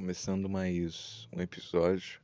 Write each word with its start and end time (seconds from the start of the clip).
Começando 0.00 0.48
mais 0.48 1.28
um 1.30 1.42
episódio. 1.42 2.22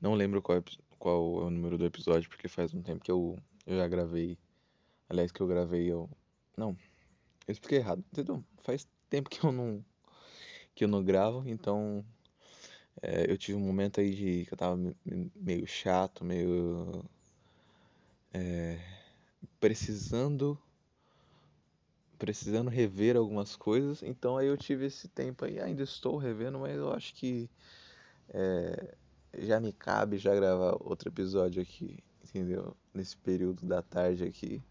Não 0.00 0.14
lembro 0.14 0.40
qual, 0.40 0.64
qual 0.98 1.42
é 1.42 1.44
o 1.44 1.50
número 1.50 1.76
do 1.76 1.84
episódio, 1.84 2.30
porque 2.30 2.48
faz 2.48 2.72
um 2.72 2.80
tempo 2.80 3.04
que 3.04 3.10
eu, 3.10 3.38
eu 3.66 3.76
já 3.76 3.86
gravei. 3.86 4.38
Aliás, 5.06 5.30
que 5.30 5.38
eu 5.38 5.46
gravei 5.46 5.92
eu. 5.92 6.08
Não, 6.56 6.70
eu 7.46 7.52
expliquei 7.52 7.76
errado, 7.76 8.02
entendeu? 8.10 8.42
Faz 8.62 8.88
tempo 9.10 9.28
que 9.28 9.44
eu 9.44 9.52
não. 9.52 9.84
que 10.74 10.84
eu 10.84 10.88
não 10.88 11.04
gravo, 11.04 11.46
então. 11.46 12.02
É, 13.02 13.30
eu 13.30 13.36
tive 13.36 13.58
um 13.58 13.60
momento 13.60 14.00
aí 14.00 14.14
de 14.14 14.46
que 14.46 14.54
eu 14.54 14.56
tava 14.56 14.80
meio 15.36 15.66
chato, 15.66 16.24
meio. 16.24 17.04
É, 18.32 18.80
precisando 19.60 20.58
precisando 22.18 22.68
rever 22.70 23.16
algumas 23.16 23.56
coisas, 23.56 24.02
então 24.02 24.36
aí 24.36 24.46
eu 24.46 24.56
tive 24.56 24.86
esse 24.86 25.08
tempo 25.08 25.44
aí, 25.44 25.60
ainda 25.60 25.82
estou 25.82 26.16
revendo, 26.16 26.58
mas 26.58 26.76
eu 26.76 26.92
acho 26.92 27.14
que 27.14 27.50
é, 28.28 28.94
já 29.38 29.60
me 29.60 29.72
cabe 29.72 30.18
já 30.18 30.34
gravar 30.34 30.76
outro 30.80 31.08
episódio 31.08 31.62
aqui, 31.62 31.98
entendeu? 32.22 32.76
Nesse 32.92 33.16
período 33.16 33.66
da 33.66 33.82
tarde 33.82 34.24
aqui, 34.24 34.62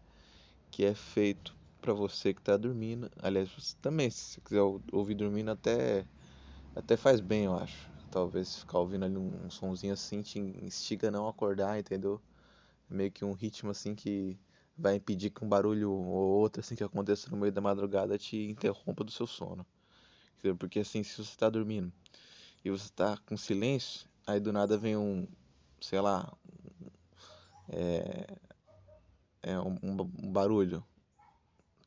que 0.70 0.84
é 0.84 0.94
feito 0.94 1.56
para 1.80 1.92
você 1.92 2.32
que 2.34 2.42
tá 2.42 2.56
dormindo. 2.56 3.10
Aliás, 3.22 3.50
você 3.50 3.76
também, 3.80 4.10
se 4.10 4.18
você 4.34 4.40
quiser 4.40 4.62
ouvir 4.92 5.14
dormindo, 5.14 5.50
até, 5.50 6.06
até 6.74 6.96
faz 6.96 7.20
bem, 7.20 7.44
eu 7.44 7.56
acho. 7.56 7.90
Talvez 8.10 8.58
ficar 8.60 8.78
ouvindo 8.78 9.04
ali 9.04 9.16
um, 9.18 9.46
um 9.46 9.50
sonzinho 9.50 9.92
assim 9.92 10.22
te 10.22 10.38
instiga 10.38 11.08
a 11.08 11.10
não 11.10 11.28
acordar, 11.28 11.78
entendeu? 11.78 12.20
Meio 12.88 13.10
que 13.12 13.24
um 13.24 13.32
ritmo 13.32 13.70
assim 13.70 13.94
que 13.94 14.38
vai 14.76 14.96
impedir 14.96 15.30
que 15.30 15.44
um 15.44 15.48
barulho 15.48 15.90
ou 15.90 16.40
outro 16.40 16.60
assim 16.60 16.74
que 16.74 16.84
aconteça 16.84 17.30
no 17.30 17.36
meio 17.36 17.52
da 17.52 17.60
madrugada 17.60 18.18
te 18.18 18.36
interrompa 18.36 19.04
do 19.04 19.10
seu 19.10 19.26
sono. 19.26 19.64
Porque 20.58 20.80
assim, 20.80 21.02
se 21.02 21.16
você 21.16 21.22
está 21.22 21.48
dormindo 21.48 21.92
e 22.64 22.70
você 22.70 22.84
está 22.84 23.16
com 23.26 23.36
silêncio, 23.36 24.06
aí 24.26 24.38
do 24.38 24.52
nada 24.52 24.76
vem 24.76 24.96
um, 24.96 25.26
sei 25.80 26.00
lá, 26.00 26.30
é, 27.68 28.26
é 29.42 29.58
um, 29.58 29.78
um 29.82 30.32
barulho, 30.32 30.84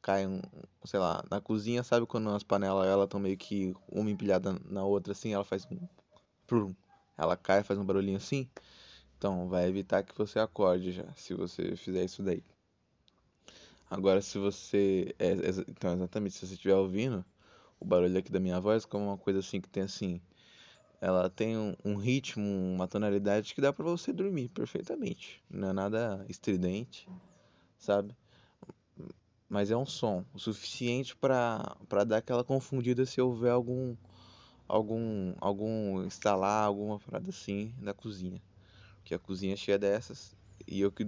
cai 0.02 0.26
um, 0.26 0.42
sei 0.86 1.00
lá, 1.00 1.24
na 1.30 1.40
cozinha, 1.40 1.84
sabe 1.84 2.06
quando 2.06 2.30
as 2.30 2.44
panelas 2.44 2.88
ela 2.88 3.04
estão 3.04 3.20
meio 3.20 3.38
que 3.38 3.76
uma 3.90 4.10
empilhada 4.10 4.60
na 4.66 4.84
outra 4.84 5.12
assim, 5.12 5.34
ela 5.34 5.44
faz 5.44 5.68
um, 5.70 5.80
prum, 6.48 6.74
ela 7.18 7.36
cai, 7.38 7.64
faz 7.64 7.80
um 7.80 7.86
barulhinho 7.86 8.18
assim. 8.18 8.50
Então, 9.18 9.50
vai 9.50 9.68
evitar 9.68 10.04
que 10.04 10.16
você 10.16 10.40
acorde 10.40 10.92
já, 10.92 11.12
se 11.16 11.34
você 11.34 11.76
fizer 11.76 12.06
isso 12.06 12.22
daí. 12.24 12.44
Agora, 13.90 14.22
se 14.22 14.38
você. 14.38 15.16
É, 15.18 15.30
é, 15.30 15.50
então, 15.68 15.94
exatamente, 15.94 16.36
se 16.36 16.46
você 16.46 16.54
estiver 16.54 16.76
ouvindo 16.76 17.24
o 17.80 17.86
barulho 17.86 18.18
aqui 18.18 18.32
da 18.32 18.40
minha 18.40 18.60
voz, 18.60 18.86
como 18.86 19.06
uma 19.06 19.18
coisa 19.18 19.40
assim 19.40 19.62
que 19.62 19.70
tem 19.70 19.84
assim. 19.84 20.22
Ela 21.00 21.30
tem 21.30 21.56
um, 21.56 21.76
um 21.86 21.96
ritmo, 21.96 22.44
uma 22.44 22.88
tonalidade 22.88 23.54
que 23.54 23.62
dá 23.62 23.72
para 23.72 23.86
você 23.86 24.12
dormir 24.12 24.50
perfeitamente. 24.50 25.44
Não 25.50 25.70
é 25.70 25.74
nada 25.74 26.26
estridente, 26.28 27.08
sabe? 27.78 28.16
Mas 29.48 29.70
é 29.70 29.78
um 29.78 29.86
som 29.86 30.26
o 30.34 30.40
suficiente 30.40 31.16
para 31.16 31.78
dar 32.06 32.18
aquela 32.18 32.44
confundida 32.44 33.06
se 33.06 33.22
houver 33.22 33.52
algum 33.52 33.96
algum 34.68 35.34
algum 35.40 36.04
instalar 36.04 36.66
alguma 36.66 37.00
parada 37.00 37.30
assim 37.30 37.74
na 37.80 37.94
cozinha. 37.94 38.42
Porque 38.98 39.14
a 39.14 39.20
cozinha 39.20 39.54
é 39.54 39.58
cheia 39.58 39.78
dessas 39.78 40.36
e 40.68 40.82
eu 40.82 40.92
que 40.92 41.08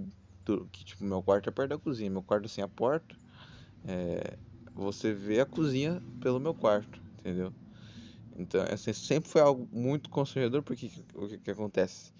que 0.71 0.83
tipo, 0.85 1.03
meu 1.03 1.21
quarto 1.23 1.49
é 1.49 1.51
perto 1.51 1.69
da 1.69 1.77
cozinha, 1.77 2.09
meu 2.09 2.23
quarto 2.23 2.45
assim, 2.45 2.61
a 2.61 2.67
porta, 2.67 3.15
é, 3.83 4.37
você 4.73 5.13
vê 5.13 5.41
a 5.41 5.45
cozinha 5.45 6.01
pelo 6.19 6.39
meu 6.39 6.53
quarto, 6.53 7.01
entendeu? 7.19 7.53
Então, 8.35 8.61
assim, 8.71 8.93
sempre 8.93 9.29
foi 9.29 9.41
algo 9.41 9.67
muito 9.71 10.09
constrangedor, 10.09 10.63
porque 10.63 10.91
o 11.15 11.27
que, 11.27 11.37
que 11.39 11.51
acontece? 11.51 12.13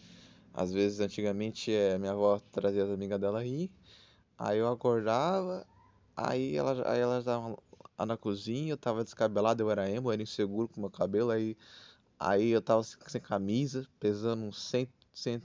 Às 0.53 0.72
vezes, 0.73 1.00
antigamente, 1.00 1.72
é, 1.73 1.97
minha 1.97 2.12
avó 2.13 2.39
trazia 2.51 2.84
as 2.84 2.89
amigas 2.89 3.19
dela 3.19 3.39
aí, 3.39 3.72
aí 4.38 4.59
eu 4.59 4.68
acordava, 4.69 5.66
aí 6.16 6.56
ela, 6.56 6.91
aí 6.91 7.00
elas 7.00 7.19
estavam 7.19 7.57
lá 7.97 8.06
na 8.06 8.18
cozinha, 8.18 8.73
eu 8.73 8.78
tava 8.78 9.03
descabelado, 9.03 9.63
eu 9.63 9.72
era 9.72 9.89
emo, 9.89 10.09
eu 10.09 10.13
era 10.13 10.23
inseguro 10.23 10.68
com 10.69 10.81
meu 10.81 10.89
cabelo, 10.91 11.31
aí, 11.31 11.57
aí 12.19 12.50
eu 12.50 12.62
tava 12.62 12.84
sem 12.84 13.22
camisa, 13.22 13.88
pesando 14.00 14.44
uns 14.45 14.59
100, 14.69 14.89
100, 15.13 15.41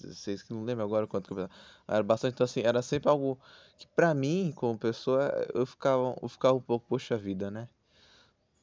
16, 0.00 0.42
que 0.42 0.52
não 0.52 0.64
lembro 0.64 0.84
agora 0.84 1.06
quanto 1.06 1.34
que 1.34 1.40
eu 1.40 1.48
Era 1.88 2.02
bastante, 2.02 2.34
então 2.34 2.44
assim, 2.44 2.60
era 2.62 2.82
sempre 2.82 3.08
algo 3.08 3.38
que 3.78 3.86
pra 3.88 4.14
mim, 4.14 4.52
como 4.54 4.78
pessoa, 4.78 5.30
eu 5.54 5.66
ficava, 5.66 6.16
eu 6.22 6.28
ficava 6.28 6.54
um 6.56 6.60
pouco, 6.60 6.86
poxa 6.88 7.16
vida, 7.16 7.50
né? 7.50 7.68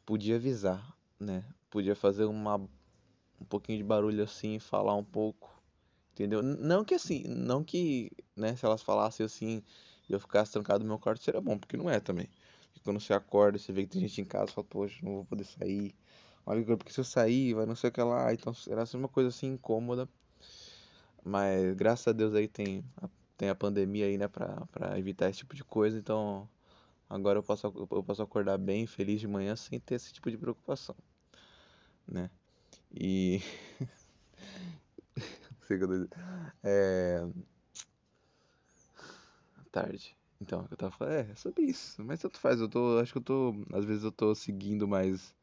Podia 0.06 0.36
avisar, 0.36 0.96
né? 1.20 1.46
Podia 1.70 1.96
fazer 1.96 2.26
uma, 2.26 2.56
um 2.56 3.46
pouquinho 3.48 3.78
de 3.78 3.84
barulho 3.84 4.24
assim, 4.24 4.60
falar 4.60 4.96
um 4.96 5.04
pouco, 5.04 5.62
entendeu? 6.14 6.42
Não 6.44 6.84
que 6.84 6.96
assim, 6.96 7.24
não 7.28 7.64
que, 7.64 8.12
né, 8.36 8.56
se 8.56 8.66
elas 8.66 8.82
falassem 8.82 9.26
assim 9.26 9.64
e 10.10 10.14
eu 10.14 10.20
ficasse 10.20 10.52
trancado 10.52 10.84
no 10.84 10.90
meu 10.90 11.00
quarto, 11.00 11.24
seria 11.24 11.42
bom, 11.42 11.58
porque 11.58 11.78
não 11.78 11.90
é 11.90 12.00
também. 12.00 12.28
Porque 12.74 12.82
quando 12.84 13.00
você 13.00 13.14
acorda, 13.14 13.58
você 13.58 13.72
vê 13.72 13.84
que 13.84 13.90
tem 13.90 14.02
gente 14.02 14.22
em 14.22 14.26
casa, 14.26 14.52
fala, 14.52 14.68
poxa, 14.70 15.00
não 15.04 15.16
vou 15.16 15.26
poder 15.26 15.44
sair. 15.46 15.96
Olha, 16.46 16.64
porque 16.78 16.92
se 16.92 17.00
eu 17.00 17.04
sair, 17.04 17.54
vai 17.54 17.66
não 17.66 17.76
sei 17.76 17.90
o 17.90 17.94
que 17.94 18.02
lá. 18.02 18.34
Então, 18.34 18.54
era 18.68 18.84
assim 18.84 18.98
uma 18.98 19.08
coisa 19.08 19.30
assim 19.30 19.48
incômoda 19.54 20.10
mas 21.24 21.74
graças 21.76 22.08
a 22.08 22.12
Deus 22.12 22.34
aí 22.34 22.48
tem 22.48 22.84
a, 23.02 23.10
tem 23.38 23.50
a 23.50 23.56
pandemia 23.56 24.06
aí, 24.06 24.18
né, 24.18 24.28
pra, 24.28 24.66
pra 24.72 24.98
evitar 25.00 25.30
esse 25.30 25.40
tipo 25.40 25.56
de 25.56 25.64
coisa. 25.64 25.98
Então 25.98 26.48
agora 27.10 27.40
eu 27.40 27.44
posso, 27.44 27.68
eu 27.68 28.04
posso 28.04 28.22
acordar 28.22 28.58
bem, 28.58 28.88
feliz 28.88 29.20
de 29.20 29.28
manhã, 29.28 29.56
sem 29.56 29.80
ter 29.80 29.96
esse 29.96 30.14
tipo 30.14 30.30
de 30.32 30.38
preocupação, 30.38 30.96
né? 32.08 32.30
E. 32.94 33.42
é. 36.64 37.26
Tarde. 39.72 40.16
Então, 40.42 40.66
eu 40.72 40.78
tava 40.78 40.92
falando, 40.92 41.14
é, 41.16 41.32
é 41.32 41.36
sobre 41.36 41.64
isso. 41.64 42.04
Mas 42.04 42.20
tanto 42.20 42.40
faz, 42.40 42.60
eu 42.60 42.70
tô. 42.70 42.98
Acho 43.00 43.12
que 43.14 43.18
eu 43.20 43.24
tô. 43.24 43.54
Às 43.74 43.86
vezes 43.86 44.04
eu 44.04 44.12
tô 44.12 44.34
seguindo, 44.34 44.88
mas 44.88 45.36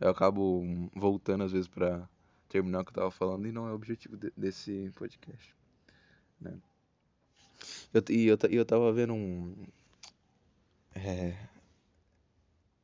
eu 0.00 0.08
acabo 0.10 0.62
voltando 0.94 1.44
às 1.44 1.52
vezes 1.52 1.68
pra 1.68 2.08
terminar 2.54 2.82
o 2.82 2.84
que 2.84 2.90
eu 2.90 2.94
tava 2.94 3.10
falando 3.10 3.48
e 3.48 3.52
não 3.52 3.66
é 3.66 3.72
o 3.72 3.74
objetivo 3.74 4.16
de, 4.16 4.32
desse 4.36 4.88
podcast. 4.94 5.56
Né? 6.40 6.56
Eu, 7.92 8.04
e 8.10 8.26
eu, 8.28 8.38
eu 8.48 8.64
tava 8.64 8.92
vendo 8.92 9.12
um. 9.12 9.66
É, 10.94 11.36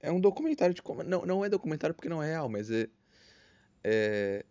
é 0.00 0.10
um 0.10 0.20
documentário 0.20 0.74
de 0.74 0.82
como. 0.82 1.04
Não, 1.04 1.24
não 1.24 1.44
é 1.44 1.48
documentário 1.48 1.94
porque 1.94 2.08
não 2.08 2.20
é 2.20 2.26
real, 2.26 2.48
mas 2.48 2.68
é. 2.68 2.88
é 3.84 4.44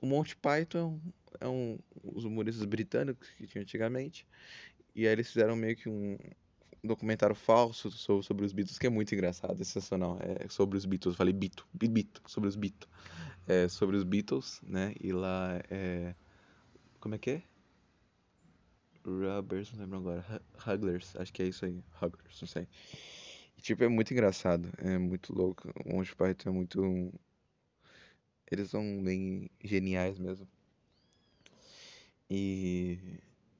o 0.00 0.06
Monty 0.06 0.36
Python 0.36 1.00
é 1.40 1.48
um, 1.48 1.78
os 2.02 2.24
humoristas 2.24 2.64
britânicos 2.64 3.28
que 3.30 3.46
tinha 3.46 3.62
antigamente. 3.62 4.26
E 4.92 5.06
aí 5.06 5.12
eles 5.12 5.28
fizeram 5.28 5.54
meio 5.54 5.76
que 5.76 5.88
um, 5.88 6.18
documentário 6.82 7.34
falso 7.34 7.92
sobre, 7.92 8.26
sobre 8.26 8.44
os 8.44 8.52
Beatles, 8.52 8.78
que 8.78 8.88
é 8.88 8.90
muito 8.90 9.14
engraçado, 9.14 9.54
é 9.54 9.64
sensacional. 9.64 10.18
É 10.20 10.48
sobre 10.48 10.76
os 10.76 10.84
Beatles, 10.84 11.16
falei 11.16 11.32
Bito, 11.32 11.66
Bito, 11.72 12.20
sobre 12.26 12.48
os 12.48 12.56
Beatles 12.56 12.90
é, 13.46 13.68
sobre 13.68 13.96
os 13.96 14.04
Beatles, 14.04 14.60
né? 14.62 14.94
E 15.00 15.12
lá 15.12 15.60
é. 15.70 16.14
Como 17.00 17.14
é 17.14 17.18
que 17.18 17.30
é? 17.30 17.42
Rubbers, 19.04 19.70
não 19.72 19.80
lembro 19.80 19.98
agora. 19.98 20.42
Hugglers, 20.66 21.14
acho 21.16 21.32
que 21.32 21.42
é 21.42 21.46
isso 21.46 21.64
aí. 21.64 21.82
Hugglers, 22.00 22.40
não 22.40 22.48
sei. 22.48 22.66
E, 23.56 23.62
tipo, 23.62 23.84
é 23.84 23.88
muito 23.88 24.12
engraçado. 24.12 24.70
É 24.78 24.96
muito 24.98 25.34
louco. 25.34 25.70
O 25.84 25.96
Monty 25.96 26.14
Python 26.16 26.50
é 26.50 26.52
muito. 26.52 27.12
Eles 28.50 28.70
são 28.70 28.82
bem 29.02 29.50
geniais 29.62 30.18
mesmo. 30.18 30.48
E. 32.30 32.98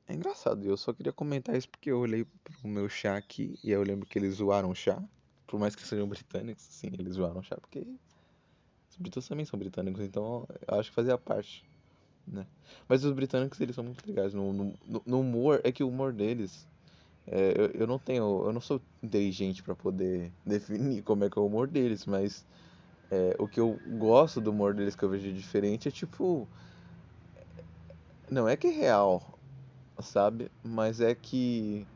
É 0.07 0.15
engraçado. 0.15 0.65
Eu 0.65 0.77
só 0.77 0.93
queria 0.93 1.13
comentar 1.13 1.57
isso 1.57 1.69
porque 1.69 1.91
eu 1.91 1.99
olhei 1.99 2.25
pro 2.25 2.69
meu 2.69 2.89
chá 2.89 3.17
aqui 3.17 3.59
e 3.63 3.71
eu 3.71 3.83
lembro 3.83 4.07
que 4.07 4.19
eles 4.19 4.35
zoaram 4.37 4.71
o 4.71 4.75
chá. 4.75 5.03
Por 5.47 5.59
mais 5.61 5.75
que 5.77 5.87
sejam 5.87 6.09
britânicos, 6.09 6.65
sim, 6.65 6.89
eles 6.99 7.15
zoaram 7.15 7.41
o 7.41 7.43
chá 7.43 7.57
porque 7.57 7.87
os 8.95 8.99
Beatles 8.99 9.27
também 9.27 9.45
são 9.45 9.59
britânicos, 9.59 10.01
então 10.03 10.47
eu 10.69 10.79
acho 10.79 10.91
que 10.91 10.95
fazia 10.95 11.19
parte, 11.19 11.65
né? 12.27 12.47
Mas 12.89 13.05
os 13.05 13.13
britânicos, 13.13 13.61
eles 13.61 13.75
são 13.75 13.83
muito 13.83 14.07
legais. 14.07 14.33
No, 14.33 14.53
no, 14.53 15.03
no 15.05 15.21
humor, 15.21 15.61
é 15.65 15.73
que 15.73 15.83
o 15.83 15.89
humor 15.89 16.13
deles... 16.13 16.67
É, 17.27 17.55
eu, 17.57 17.81
eu 17.81 17.87
não 17.87 17.99
tenho... 17.99 18.45
Eu 18.45 18.53
não 18.53 18.61
sou 18.61 18.81
inteligente 19.03 19.63
para 19.63 19.75
poder 19.75 20.31
definir 20.47 21.03
como 21.03 21.25
é 21.25 21.31
que 21.31 21.39
é 21.39 21.43
o 21.43 21.47
humor 21.47 21.67
deles, 21.67 22.07
mas... 22.07 22.47
É, 23.11 23.37
o 23.39 23.47
que 23.47 23.61
eu 23.61 23.79
gosto 23.99 24.41
do 24.41 24.51
humor 24.51 24.75
deles 24.75 24.95
que 24.95 25.03
eu 25.03 25.09
vejo 25.09 25.33
diferente 25.33 25.89
é 25.89 25.91
tipo... 25.91 26.49
Não 28.31 28.49
é 28.49 28.57
que 28.57 28.69
é 28.69 28.71
real, 28.71 29.39
sabe? 30.01 30.51
Mas 30.63 31.01
é 31.01 31.15
que 31.15 31.87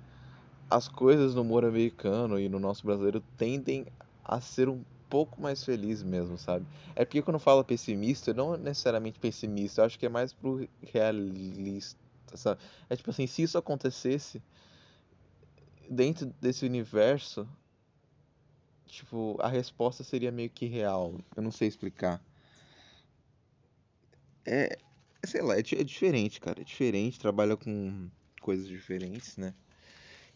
as 0.68 0.88
coisas 0.88 1.34
no 1.34 1.42
humor 1.42 1.64
americano 1.64 2.38
e 2.38 2.48
no 2.48 2.58
nosso 2.58 2.84
brasileiro 2.84 3.22
tendem 3.36 3.86
a 4.22 4.40
ser 4.40 4.68
um 4.68 4.82
pouco 5.08 5.40
mais 5.40 5.64
feliz 5.64 6.02
mesmo, 6.02 6.36
sabe? 6.38 6.66
É 6.94 7.04
porque 7.04 7.22
quando 7.22 7.36
eu 7.36 7.40
falo 7.40 7.64
pessimista, 7.64 8.34
não 8.34 8.56
necessariamente 8.56 9.18
pessimista, 9.18 9.80
eu 9.80 9.86
acho 9.86 9.98
que 9.98 10.06
é 10.06 10.08
mais 10.08 10.32
pro 10.32 10.68
realista, 10.82 11.98
sabe? 12.34 12.60
É 12.88 12.96
tipo 12.96 13.10
assim, 13.10 13.26
se 13.26 13.42
isso 13.42 13.58
acontecesse 13.58 14.42
dentro 15.88 16.26
desse 16.40 16.66
universo, 16.66 17.48
tipo, 18.86 19.36
a 19.40 19.48
resposta 19.48 20.04
seria 20.04 20.30
meio 20.30 20.50
que 20.50 20.66
real. 20.66 21.14
Eu 21.36 21.42
não 21.42 21.50
sei 21.50 21.68
explicar. 21.68 22.22
É, 24.44 24.78
sei 25.24 25.42
lá, 25.42 25.56
é, 25.56 25.60
é 25.60 25.84
diferente, 25.84 26.40
cara. 26.40 26.60
É 26.60 26.64
diferente, 26.64 27.18
trabalha 27.18 27.56
com 27.56 28.08
coisas 28.40 28.66
diferentes, 28.66 29.36
né? 29.36 29.54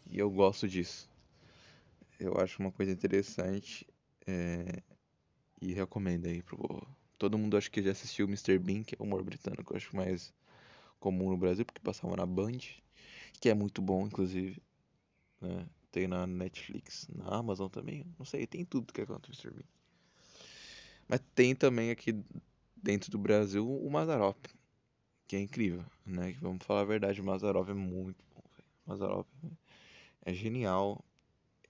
E 0.09 0.19
eu 0.19 0.29
gosto 0.29 0.67
disso. 0.67 1.09
Eu 2.19 2.37
acho 2.37 2.61
uma 2.61 2.71
coisa 2.71 2.91
interessante 2.91 3.85
é, 4.27 4.81
e 5.61 5.73
recomendo 5.73 6.27
aí 6.27 6.41
pro. 6.41 6.85
Todo 7.17 7.37
mundo 7.37 7.55
acho 7.55 7.71
que 7.71 7.81
já 7.81 7.91
assistiu 7.91 8.27
Mr. 8.27 8.57
Bean, 8.59 8.83
que 8.83 8.95
é 8.95 8.97
o 8.99 9.03
humor 9.03 9.23
britânico, 9.23 9.75
acho 9.75 9.95
mais 9.95 10.33
comum 10.99 11.29
no 11.29 11.37
Brasil, 11.37 11.65
porque 11.65 11.79
passava 11.79 12.15
na 12.17 12.25
Band, 12.25 12.59
que 13.39 13.49
é 13.49 13.53
muito 13.53 13.81
bom, 13.81 14.05
inclusive. 14.05 14.61
Né? 15.39 15.65
Tem 15.91 16.07
na 16.07 16.25
Netflix, 16.25 17.07
na 17.13 17.27
Amazon 17.27 17.69
também, 17.69 18.05
não 18.17 18.25
sei, 18.25 18.47
tem 18.47 18.65
tudo 18.65 18.91
que 18.91 19.01
é 19.01 19.05
contra 19.05 19.31
o 19.31 19.35
Mr. 19.35 19.51
Bean. 19.51 19.67
Mas 21.07 21.21
tem 21.35 21.55
também 21.55 21.91
aqui 21.91 22.15
dentro 22.75 23.11
do 23.11 23.17
Brasil 23.17 23.69
o 23.69 23.89
Mazarop, 23.89 24.37
que 25.27 25.35
é 25.35 25.39
incrível, 25.39 25.85
né? 26.05 26.35
Vamos 26.41 26.65
falar 26.65 26.81
a 26.81 26.85
verdade, 26.85 27.21
o 27.21 27.23
Mazarop 27.23 27.69
é 27.69 27.73
muito 27.73 28.23
bom. 28.33 28.43
Mazarop 28.85 29.27
é 30.25 30.33
genial. 30.33 31.03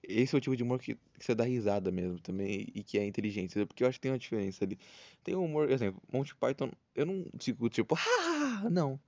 Esse 0.02 0.34
é 0.34 0.38
o 0.38 0.40
tipo 0.40 0.56
de 0.56 0.62
humor 0.62 0.78
que, 0.80 0.98
que, 1.18 1.24
você 1.24 1.34
dá 1.34 1.44
risada 1.44 1.90
mesmo 1.90 2.20
também 2.20 2.66
e 2.74 2.82
que 2.82 2.98
é 2.98 3.06
inteligente, 3.06 3.52
porque 3.66 3.84
eu 3.84 3.88
acho 3.88 3.98
que 3.98 4.02
tem 4.02 4.12
uma 4.12 4.18
diferença 4.18 4.64
ali. 4.64 4.78
Tem 5.22 5.34
um 5.34 5.44
humor, 5.44 5.66
por 5.66 5.72
exemplo, 5.74 6.02
Monty 6.12 6.34
Python, 6.36 6.70
eu 6.94 7.06
não 7.06 7.26
fico 7.40 7.68
tipo, 7.68 7.94
ah, 7.98 8.68
não. 8.70 9.00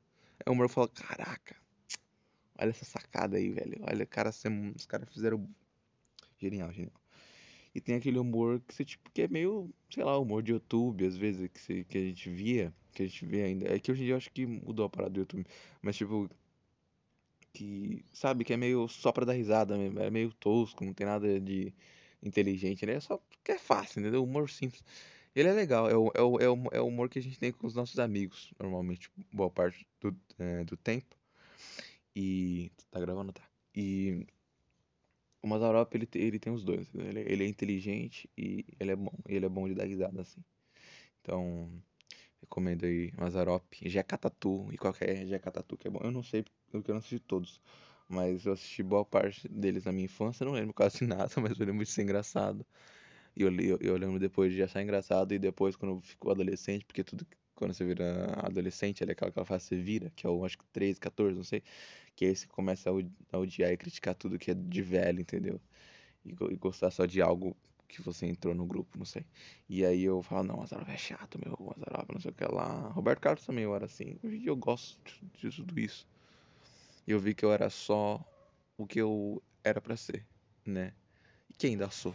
É 0.45 0.51
um 0.51 0.55
humor 0.55 0.69
que 0.69 0.75
fala, 0.75 0.89
caraca, 0.89 1.57
olha 2.59 2.71
essa 2.71 2.85
sacada 2.85 3.37
aí, 3.37 3.51
velho. 3.51 3.79
Olha, 3.83 4.07
cara, 4.07 4.31
os 4.75 4.87
caras 4.87 5.09
fizeram 5.13 5.49
genial, 6.39 6.73
genial. 6.73 6.93
E 7.75 7.81
tem 7.81 7.95
aquele 7.97 8.19
humor 8.19 8.61
que 8.67 8.75
você, 8.75 8.85
tipo, 8.85 9.11
que 9.13 9.23
é 9.23 9.29
meio, 9.29 9.71
sei 9.91 10.03
lá, 10.03 10.19
humor 10.19 10.43
de 10.43 10.53
YouTube, 10.53 11.07
às 11.07 11.17
vezes, 11.17 11.51
que, 11.53 11.85
que 11.85 11.99
a 11.99 12.01
gente 12.01 12.31
via, 12.31 12.73
que 12.95 13.03
a 13.03 13.07
gente 13.07 13.27
vê 13.27 13.43
ainda. 13.43 13.71
É 13.71 13.79
que 13.79 13.93
hoje 13.93 14.01
em 14.03 14.05
dia 14.07 14.15
eu 14.15 14.17
acho 14.17 14.31
que 14.31 14.47
mudou 14.47 14.87
a 14.87 14.89
parada 14.89 15.13
do 15.13 15.21
YouTube. 15.21 15.47
Mas, 15.83 15.95
tipo, 15.97 16.27
que, 17.53 18.05
sabe, 18.13 18.45
que 18.45 18.53
é 18.53 18.57
meio 18.57 18.89
só 18.89 19.13
pra 19.13 19.27
dar 19.27 19.35
risada 19.35 19.77
mesmo. 19.77 20.01
É 20.01 20.11
meio 20.11 20.33
tosco, 20.33 20.85
não 20.85 20.95
tem 20.95 21.07
nada 21.07 21.39
de 21.41 21.73
inteligente, 22.27 22.85
né? 22.87 22.95
É 22.95 23.01
só 23.01 23.19
porque 23.19 23.53
é 23.53 23.59
fácil, 23.59 24.01
entendeu? 24.01 24.23
Humor 24.25 24.51
simples. 24.51 24.83
Ele 25.35 25.49
é 25.49 25.53
legal, 25.53 25.89
é 25.91 25.97
o, 25.97 26.11
é, 26.15 26.23
o, 26.23 26.39
é, 26.41 26.49
o, 26.49 26.69
é 26.73 26.81
o 26.81 26.87
humor 26.87 27.11
que 27.11 27.19
a 27.19 27.23
gente 27.23 27.39
tem 27.39 27.53
com 27.53 27.67
os 27.67 27.75
nossos 27.75 27.99
amigos, 27.99 28.53
normalmente, 28.59 29.11
boa 29.31 29.51
parte 29.51 29.87
do, 30.01 30.17
é, 30.39 30.65
do 30.65 30.77
tempo. 30.77 31.15
E. 32.15 32.73
Tá 32.91 32.99
gravando? 32.99 33.33
Tá. 33.33 33.43
E. 33.75 34.27
O 35.43 35.47
Mazarop, 35.47 35.95
ele, 35.95 36.09
ele 36.15 36.39
tem 36.39 36.53
os 36.53 36.65
dois. 36.65 36.89
Ele, 36.95 37.21
ele 37.21 37.45
é 37.45 37.47
inteligente 37.47 38.29
e 38.37 38.65
ele 38.81 38.93
é 38.93 38.97
bom. 38.97 39.13
Ele 39.29 39.45
é 39.45 39.49
bom 39.49 39.69
de 39.69 39.75
dar 39.75 39.85
risada, 39.85 40.23
assim. 40.23 40.43
Então. 41.21 41.71
Recomendo 42.41 42.85
aí 42.85 43.13
Mazarop, 43.19 43.65
Jeca 43.83 44.17
Tatu 44.17 44.69
e 44.71 44.79
qualquer 44.79 45.27
Jeca 45.27 45.51
Tatu 45.51 45.77
que 45.77 45.89
é 45.89 45.91
bom. 45.91 46.01
Eu 46.03 46.11
não 46.11 46.23
sei 46.23 46.45
porque 46.71 46.91
eu 46.91 46.95
não 46.95 46.99
assisti 46.99 47.19
todos. 47.19 47.61
Mas 48.09 48.47
eu 48.47 48.53
assisti 48.53 48.83
boa 48.83 49.05
parte 49.05 49.49
deles 49.49 49.85
na 49.85 49.93
minha 49.93 50.05
infância, 50.05 50.45
não 50.47 50.53
lembro 50.53 50.75
quase 50.75 51.05
nada, 51.07 51.33
mas 51.41 51.59
eu 51.59 51.67
lembro 51.67 51.85
de 51.85 51.91
ser 51.91 52.03
engraçado. 52.03 52.65
E 53.37 53.43
eu, 53.43 53.55
eu, 53.61 53.79
eu 53.81 53.97
lembro 53.97 54.19
depois 54.19 54.53
de 54.53 54.63
achar 54.63 54.83
engraçado 54.83 55.33
e 55.35 55.39
depois 55.39 55.77
quando 55.77 56.01
ficou 56.01 56.33
adolescente, 56.33 56.85
porque 56.85 57.05
tudo 57.05 57.27
quando 57.55 57.73
você 57.73 57.85
vira 57.85 58.27
adolescente, 58.45 59.03
ali 59.03 59.13
aquela, 59.13 59.31
aquela 59.31 59.47
fase 59.47 59.65
que 59.65 59.77
você 59.77 59.83
vira, 59.83 60.13
que 60.15 60.27
é 60.27 60.31
o 60.31 60.45
acho 60.45 60.59
que 60.59 60.65
13, 60.73 61.01
14, 61.01 61.35
não 61.37 61.45
sei, 61.45 61.63
que 62.15 62.27
aí 62.27 62.37
você 62.37 62.47
começa 62.47 62.91
a 62.91 63.39
odiar 63.39 63.73
e 63.73 63.77
criticar 63.77 64.15
tudo 64.15 64.39
que 64.39 64.51
é 64.51 64.55
de 64.55 64.83
velho, 64.83 65.21
entendeu? 65.21 65.61
E, 66.25 66.31
e 66.33 66.57
gostar 66.57 66.91
só 66.91 67.07
de 67.07 67.23
algo 67.23 67.57
que 67.89 68.03
você 68.03 68.27
entrou 68.27 68.55
no 68.55 68.67
grupo, 68.67 68.99
não 68.99 69.07
sei. 69.07 69.25
E 69.69 69.85
aí 69.85 70.03
eu 70.05 70.23
falo, 70.23 70.45
não, 70.45 70.59
Mazarop 70.59 70.89
é 70.91 70.97
chato, 70.99 71.39
meu, 71.39 71.57
Mazarop, 71.61 72.13
não 72.13 72.21
sei 72.21 72.31
o 72.31 72.35
que 72.35 72.45
lá. 72.45 72.89
Roberto 72.91 73.21
Carlos 73.21 73.47
também 73.47 73.65
eu 73.65 73.75
era 73.75 73.87
assim. 73.87 74.19
Hoje 74.23 74.47
eu 74.47 74.57
gosto 74.57 75.01
de 75.35 75.51
tudo 75.51 75.79
isso. 75.79 76.07
E 77.07 77.13
eu 77.13 77.21
vi 77.21 77.35
que 77.35 77.45
eu 77.45 77.53
era 77.53 77.71
só 77.71 78.21
o 78.77 78.87
que 78.87 79.01
eu 79.01 79.43
era 79.63 79.81
para 79.81 79.97
ser, 79.97 80.27
né? 80.65 80.93
E 81.49 81.55
que 81.55 81.67
ainda 81.67 81.89
sou. 81.91 82.15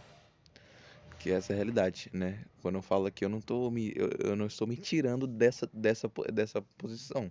Que 1.18 1.30
essa 1.30 1.52
é 1.52 1.54
a 1.54 1.56
realidade, 1.56 2.10
né? 2.12 2.44
Quando 2.60 2.76
eu 2.76 2.82
falo 2.82 3.10
que 3.10 3.24
eu 3.24 3.28
não 3.28 3.40
tô 3.40 3.70
me 3.70 3.92
eu, 3.96 4.10
eu 4.18 4.36
não 4.36 4.46
estou 4.46 4.66
me 4.66 4.76
tirando 4.76 5.26
dessa 5.26 5.68
dessa 5.72 6.10
dessa 6.32 6.62
posição. 6.76 7.30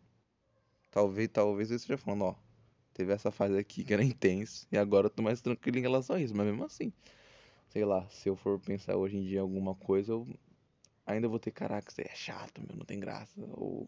Talvez 0.90 1.30
talvez 1.30 1.72
eu 1.72 1.78
esteja 1.78 1.98
falando, 1.98 2.26
ó, 2.26 2.36
teve 2.94 3.14
essa 3.14 3.32
fase 3.32 3.58
aqui 3.58 3.84
que 3.84 3.94
era 3.94 4.04
intenso 4.04 4.68
e 4.72 4.78
agora 4.78 5.08
eu 5.08 5.10
tô 5.12 5.22
mais 5.22 5.42
tranquilo 5.42 5.78
em 5.78 5.82
relação 5.82 6.16
a 6.16 6.22
isso, 6.22 6.36
mas 6.36 6.46
mesmo 6.46 6.64
assim, 6.64 6.92
sei 7.70 7.86
lá, 7.86 8.08
se 8.10 8.30
eu 8.30 8.36
for 8.36 8.60
pensar 8.60 8.98
hoje 8.98 9.18
em 9.18 9.24
dia 9.24 9.38
em 9.38 9.42
alguma 9.42 9.76
coisa, 9.76 10.14
eu 10.14 10.28
ainda 11.06 11.28
vou 11.28 11.40
ter, 11.40 11.52
caraca, 11.52 11.92
você 11.92 12.04
é 12.04 12.16
chato, 12.16 12.62
meu, 12.62 12.76
não 12.76 12.86
tem 12.86 13.00
graça, 13.00 13.40
ou 13.54 13.88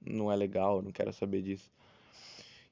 não 0.00 0.30
é 0.30 0.36
legal, 0.36 0.82
não 0.82 0.92
quero 0.92 1.12
saber 1.12 1.42
disso. 1.42 1.70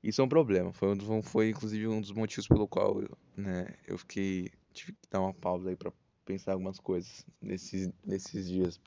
Isso 0.06 0.20
é 0.20 0.24
um 0.24 0.28
problema. 0.28 0.72
Foi, 0.72 0.94
um, 0.94 1.20
foi 1.20 1.50
inclusive 1.50 1.88
um 1.88 2.00
dos 2.00 2.12
motivos 2.12 2.46
pelo 2.46 2.68
qual 2.68 3.02
né, 3.36 3.74
eu 3.88 3.98
fiquei. 3.98 4.52
Tive 4.72 4.92
que 4.92 5.08
dar 5.10 5.20
uma 5.20 5.34
pausa 5.34 5.68
aí 5.68 5.74
pra 5.74 5.92
pensar 6.24 6.52
algumas 6.52 6.78
coisas 6.78 7.26
nesses, 7.42 7.90
nesses 8.06 8.46
dias. 8.46 8.80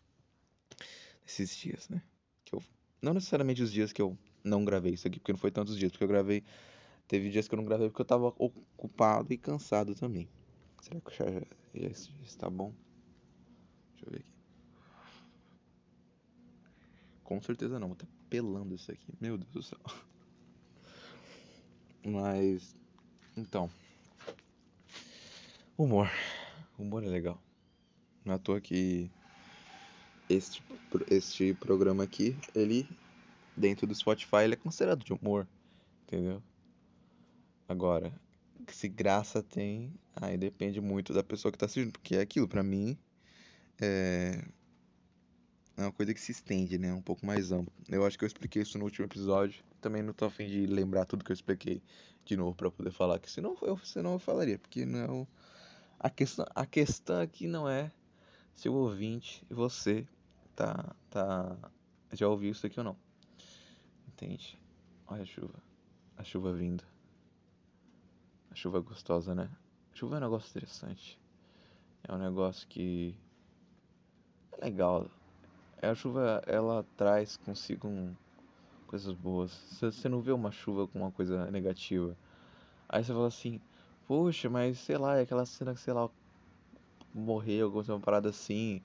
Nesses 1.22 1.54
dias, 1.58 1.90
né? 1.90 2.02
Que 2.46 2.56
eu, 2.56 2.64
não 3.02 3.14
necessariamente 3.14 3.62
os 3.62 3.70
dias 3.70 3.92
que 3.92 4.02
eu 4.02 4.18
não 4.46 4.64
gravei 4.64 4.94
isso 4.94 5.10
aqui, 5.10 5.20
porque 5.20 5.34
não 5.34 5.40
foi 5.40 5.52
tantos 5.52 5.78
dias, 5.78 5.92
porque 5.92 6.06
eu 6.06 6.08
gravei. 6.08 6.42
Teve 7.06 7.30
dias 7.30 7.50
que 7.50 7.54
eu 7.54 7.58
não 7.58 7.66
gravei 7.66 7.90
porque 7.90 8.02
eu 8.02 8.06
tava 8.06 8.34
ocupado 8.38 9.34
e 9.34 9.38
cansado 9.38 9.94
também. 9.96 10.30
Será 10.82 11.02
que 11.02 11.14
já, 11.14 11.26
já, 11.30 11.90
já 11.90 12.24
está 12.24 12.50
bom? 12.50 12.74
Deixa 13.92 14.06
eu 14.06 14.12
ver 14.12 14.20
aqui. 14.20 14.34
Com 17.26 17.42
certeza 17.42 17.78
não, 17.78 17.90
vou 17.90 17.96
estar 17.96 18.08
pelando 18.30 18.74
isso 18.74 18.90
aqui. 18.90 19.14
Meu 19.20 19.38
Deus 19.38 19.52
do 19.52 19.62
céu. 19.62 19.80
Mas. 22.10 22.76
Então. 23.38 23.70
Humor. 25.78 26.10
Humor 26.78 27.04
é 27.04 27.08
legal. 27.08 27.42
Não 28.26 28.34
é 28.34 28.36
à 28.36 28.40
toa 28.40 28.60
que. 28.60 29.10
Este, 30.30 30.64
este 31.10 31.54
programa 31.54 32.04
aqui, 32.04 32.36
ele. 32.56 32.88
Dentro 33.56 33.86
do 33.86 33.94
Spotify, 33.94 34.44
ele 34.44 34.54
é 34.54 34.58
considerado 34.58 35.04
de 35.04 35.12
humor. 35.12 35.48
Entendeu? 36.04 36.42
Agora, 37.68 38.12
se 38.68 38.88
graça 38.88 39.44
tem, 39.44 39.94
aí 40.16 40.38
depende 40.38 40.80
muito 40.80 41.14
da 41.14 41.22
pessoa 41.22 41.52
que 41.52 41.58
tá 41.58 41.66
assistindo. 41.66 41.92
Porque 41.92 42.16
é 42.16 42.22
aquilo, 42.22 42.48
pra 42.48 42.64
mim. 42.64 42.98
É. 43.82 44.44
É 45.80 45.84
uma 45.84 45.92
coisa 45.92 46.14
que 46.14 46.20
se 46.20 46.32
estende, 46.32 46.78
né? 46.78 46.94
Um 46.94 47.02
pouco 47.02 47.26
mais 47.26 47.52
amplo. 47.52 47.74
Eu 47.88 48.06
acho 48.06 48.18
que 48.18 48.26
eu 48.26 48.28
expliquei 48.28 48.62
isso 48.62 48.78
no 48.78 48.84
último 48.84 49.06
episódio 49.06 49.64
também 49.80 50.04
não 50.04 50.14
tô 50.14 50.26
afim 50.26 50.48
de 50.48 50.66
lembrar 50.66 51.06
tudo 51.06 51.24
que 51.24 51.32
eu 51.32 51.34
expliquei 51.34 51.82
de 52.26 52.38
novo 52.38 52.56
para 52.56 52.70
poder 52.70 52.92
falar, 52.92 53.20
que 53.20 53.32
senão 53.32 53.58
eu, 53.62 53.78
senão 53.80 54.14
eu 54.14 54.20
falaria, 54.20 54.60
porque 54.60 54.86
não 54.86 55.28
a 56.00 56.10
questão, 56.10 56.46
a 56.54 56.66
questão 56.66 57.22
aqui 57.22 57.48
não 57.48 57.68
é 57.68 57.92
se 58.54 58.70
o 58.70 58.74
ouvinte, 58.74 59.46
você 59.50 60.08
tá 60.56 60.96
tá 61.10 61.58
já 62.12 62.28
ouviu 62.28 62.52
isso 62.52 62.66
aqui 62.66 62.80
ou 62.80 62.84
não. 62.84 62.98
Entende? 64.08 64.60
Olha 65.08 65.24
a 65.24 65.26
chuva. 65.26 65.64
A 66.18 66.24
chuva 66.24 66.54
vindo. 66.54 66.84
A 68.52 68.56
chuva 68.56 68.80
gostosa, 68.82 69.34
né? 69.34 69.50
A 69.94 69.96
chuva 69.96 70.16
é 70.16 70.18
um 70.18 70.22
negócio 70.22 70.50
interessante. 70.50 71.20
É 72.04 72.14
um 72.14 72.18
negócio 72.18 72.68
que 72.68 73.16
é 74.54 74.66
legal. 74.66 75.10
A 75.82 75.96
chuva 75.96 76.42
ela 76.46 76.86
traz 76.98 77.38
consigo 77.38 77.88
um 77.88 78.14
coisas 78.86 79.14
boas. 79.14 79.52
Você 79.80 80.10
não 80.10 80.20
vê 80.20 80.32
uma 80.32 80.52
chuva 80.52 80.88
com 80.88 81.00
uma 81.00 81.12
coisa 81.12 81.50
negativa. 81.52 82.18
Aí 82.88 83.04
você 83.04 83.14
fala 83.14 83.28
assim, 83.28 83.62
poxa, 84.08 84.50
mas 84.50 84.80
sei 84.80 84.98
lá, 84.98 85.18
é 85.18 85.22
aquela 85.22 85.46
cena 85.46 85.74
que, 85.74 85.80
sei 85.80 85.94
lá, 85.94 86.10
morreu, 87.14 87.68
alguma 87.68 87.84
uma 87.94 88.00
parada 88.00 88.30
assim, 88.30 88.82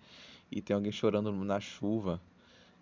e 0.53 0.61
tem 0.63 0.75
alguém 0.75 0.93
chorando 0.93 1.33
na 1.33 1.59
chuva. 1.59 2.21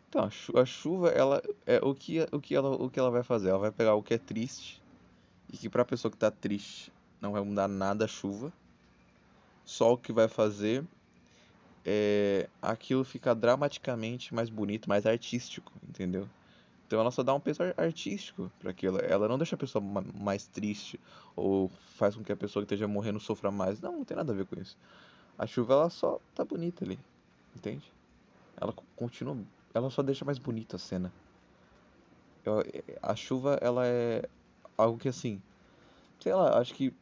Então, 0.09 0.29
a 0.57 0.65
chuva, 0.67 1.09
ela 1.09 1.43
é 1.65 1.79
o 1.83 1.95
que, 1.95 2.21
o, 2.33 2.41
que 2.41 2.55
ela, 2.55 2.71
o 2.71 2.91
que 2.91 2.99
ela 2.99 3.11
vai 3.11 3.23
fazer? 3.23 3.49
Ela 3.49 3.59
vai 3.59 3.73
pegar 3.73 3.95
o 3.95 4.03
que 4.03 4.13
é 4.13 4.19
triste, 4.19 4.83
e 5.51 5.57
que 5.57 5.71
pra 5.71 5.85
pessoa 5.85 6.13
que 6.13 6.19
tá 6.19 6.31
triste 6.31 6.93
não 7.21 7.33
vai 7.33 7.43
mudar 7.43 7.67
nada 7.67 8.05
a 8.05 8.09
chuva. 8.09 8.53
Só 9.65 9.93
o 9.93 9.97
que 9.97 10.13
vai 10.13 10.29
fazer 10.29 10.85
é 11.85 12.49
aquilo 12.61 13.05
ficar 13.05 13.35
dramaticamente 13.35 14.35
mais 14.35 14.49
bonito, 14.49 14.89
mais 14.89 15.07
artístico, 15.07 15.73
entendeu? 15.89 16.29
Então 16.87 17.01
ela 17.01 17.11
só 17.11 17.23
dá 17.23 17.33
um 17.33 17.41
peso 17.41 17.63
artístico 17.77 18.53
para 18.61 18.71
aquilo. 18.71 18.99
Ela 18.99 19.27
não 19.27 19.39
deixa 19.39 19.55
a 19.55 19.59
pessoa 19.59 19.83
mais 19.83 20.47
triste 20.47 21.01
ou 21.35 21.71
faz 21.97 22.15
com 22.15 22.23
que 22.23 22.33
a 22.33 22.37
pessoa 22.37 22.63
que 22.63 22.67
esteja 22.67 22.87
morrendo 22.87 23.19
sofra 23.19 23.51
mais. 23.51 23.81
Não, 23.81 23.93
não 23.93 24.05
tem 24.05 24.17
nada 24.17 24.33
a 24.33 24.37
ver 24.37 24.45
com 24.45 24.61
isso. 24.61 24.77
A 25.39 25.47
chuva 25.47 25.73
ela 25.73 25.91
só 25.91 26.21
tá 26.35 26.45
bonita 26.45 26.85
ali, 26.85 26.99
entende? 27.57 27.91
Ela 28.61 28.75
continua, 28.95 29.39
ela 29.73 29.89
só 29.91 30.03
deixa 30.03 30.25
mais 30.25 30.39
bonita 30.39 30.77
a 30.77 30.79
cena. 30.79 31.11
Eu, 32.45 32.63
a 33.03 33.17
chuva 33.17 33.59
ela 33.63 33.87
é 33.87 34.29
algo 34.77 34.99
que 34.99 35.09
assim, 35.09 35.41
sei 36.21 36.35
lá, 36.35 36.59
acho 36.59 36.75
que 36.75 36.93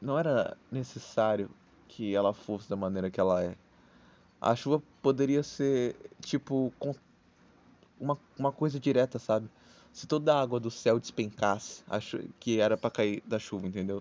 não 0.00 0.18
era 0.18 0.56
necessário 0.70 1.50
que 1.88 2.14
ela 2.14 2.34
fosse 2.34 2.68
da 2.68 2.76
maneira 2.76 3.10
que 3.10 3.18
ela 3.18 3.42
é. 3.42 3.56
A 4.46 4.54
chuva 4.54 4.80
poderia 5.02 5.42
ser, 5.42 5.96
tipo, 6.20 6.72
uma, 7.98 8.16
uma 8.38 8.52
coisa 8.52 8.78
direta, 8.78 9.18
sabe? 9.18 9.50
Se 9.92 10.06
toda 10.06 10.32
a 10.32 10.40
água 10.40 10.60
do 10.60 10.70
céu 10.70 11.00
despencasse, 11.00 11.82
acho 11.88 12.20
que 12.38 12.60
era 12.60 12.76
para 12.76 12.90
cair 12.90 13.22
da 13.26 13.40
chuva, 13.40 13.66
entendeu? 13.66 14.00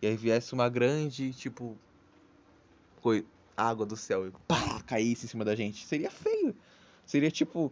E 0.00 0.06
aí 0.06 0.16
viesse 0.16 0.54
uma 0.54 0.70
grande, 0.70 1.34
tipo, 1.34 1.76
água 3.54 3.84
do 3.84 3.94
céu 3.94 4.26
e 4.26 4.30
pá, 4.48 4.80
caísse 4.86 5.26
em 5.26 5.28
cima 5.28 5.44
da 5.44 5.54
gente. 5.54 5.84
Seria 5.84 6.10
feio. 6.10 6.56
Seria 7.04 7.30
tipo 7.30 7.70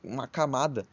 uma 0.00 0.28
camada 0.28 0.86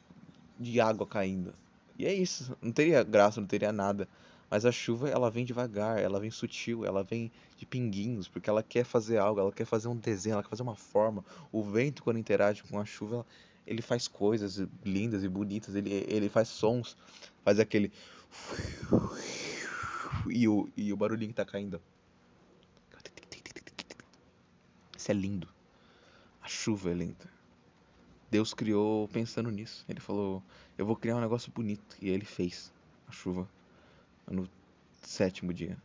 de 0.60 0.82
água 0.82 1.06
caindo. 1.06 1.54
E 1.96 2.08
é 2.08 2.14
isso. 2.14 2.58
Não 2.60 2.72
teria 2.72 3.04
graça, 3.04 3.40
não 3.40 3.48
teria 3.48 3.72
nada. 3.72 4.08
Mas 4.50 4.66
a 4.66 4.72
chuva, 4.72 5.10
ela 5.10 5.30
vem 5.30 5.46
devagar, 5.46 6.00
ela 6.00 6.20
vem 6.20 6.32
sutil, 6.32 6.84
ela 6.84 7.04
vem 7.04 7.32
de 7.56 7.66
pinguinhos, 7.66 8.28
porque 8.28 8.50
ela 8.50 8.64
quer 8.64 8.84
fazer 8.84 9.18
algo, 9.18 9.40
ela 9.40 9.52
quer 9.52 9.66
fazer 9.66 9.88
um 9.88 9.96
desenho, 9.96 10.34
ela 10.34 10.44
quer 10.44 10.50
fazer 10.50 10.64
uma 10.64 10.76
forma. 10.76 11.24
O 11.52 11.62
vento, 11.62 12.02
quando 12.02 12.18
interage 12.18 12.64
com 12.64 12.80
a 12.80 12.86
chuva, 12.86 13.26
ele 13.68 13.82
faz 13.82 14.08
coisas 14.08 14.64
lindas 14.84 15.24
e 15.24 15.30
bonitas, 15.30 15.76
ele, 15.76 15.92
ele 16.08 16.30
faz 16.30 16.48
sons, 16.48 16.98
faz 17.44 17.60
aquele. 17.60 17.92
E 20.28 20.48
o, 20.48 20.68
e 20.76 20.92
o 20.92 20.98
barulhinho 20.98 21.30
que 21.30 21.36
tá 21.36 21.46
caindo. 21.46 21.82
Isso 24.98 25.12
é 25.12 25.14
lindo. 25.14 25.48
A 26.42 26.48
chuva 26.48 26.92
é 26.92 26.94
linda. 26.94 27.32
Deus 28.30 28.54
criou 28.54 29.08
pensando 29.08 29.50
nisso. 29.50 29.86
Ele 29.88 30.00
falou: 30.00 30.44
Eu 30.78 30.86
vou 30.86 30.96
criar 30.96 31.16
um 31.16 31.22
negócio 31.22 31.52
bonito. 31.52 31.96
E 32.02 32.10
ele 32.10 32.26
fez 32.26 32.72
a 33.08 33.12
chuva 33.12 33.48
no 34.30 34.50
sétimo 35.02 35.54
dia. 35.54 35.78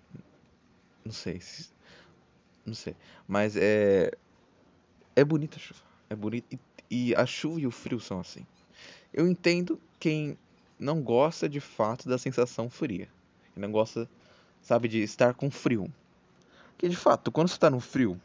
Não 1.04 1.12
sei. 1.12 1.40
Não 2.64 2.74
sei. 2.74 2.96
Mas 3.26 3.56
é. 3.56 4.10
É 5.16 5.24
bonita 5.24 5.56
a 5.56 5.60
chuva. 5.60 5.80
É 6.10 6.16
bonito. 6.16 6.58
E, 6.90 7.10
e 7.10 7.14
a 7.14 7.26
chuva 7.26 7.60
e 7.60 7.66
o 7.66 7.70
frio 7.70 8.00
são 8.00 8.20
assim. 8.20 8.46
Eu 9.12 9.28
entendo 9.28 9.80
quem 9.98 10.36
não 10.78 11.02
gosta 11.02 11.48
de 11.48 11.60
fato 11.60 12.08
da 12.08 12.18
sensação 12.18 12.68
fria. 12.68 13.08
Quem 13.52 13.62
não 13.62 13.70
gosta, 13.70 14.08
sabe, 14.60 14.88
de 14.88 14.98
estar 15.02 15.34
com 15.34 15.50
frio. 15.50 15.92
Porque 16.72 16.88
de 16.88 16.96
fato, 16.96 17.30
quando 17.30 17.48
você 17.48 17.54
está 17.54 17.70
no 17.70 17.80
frio, 17.80 18.20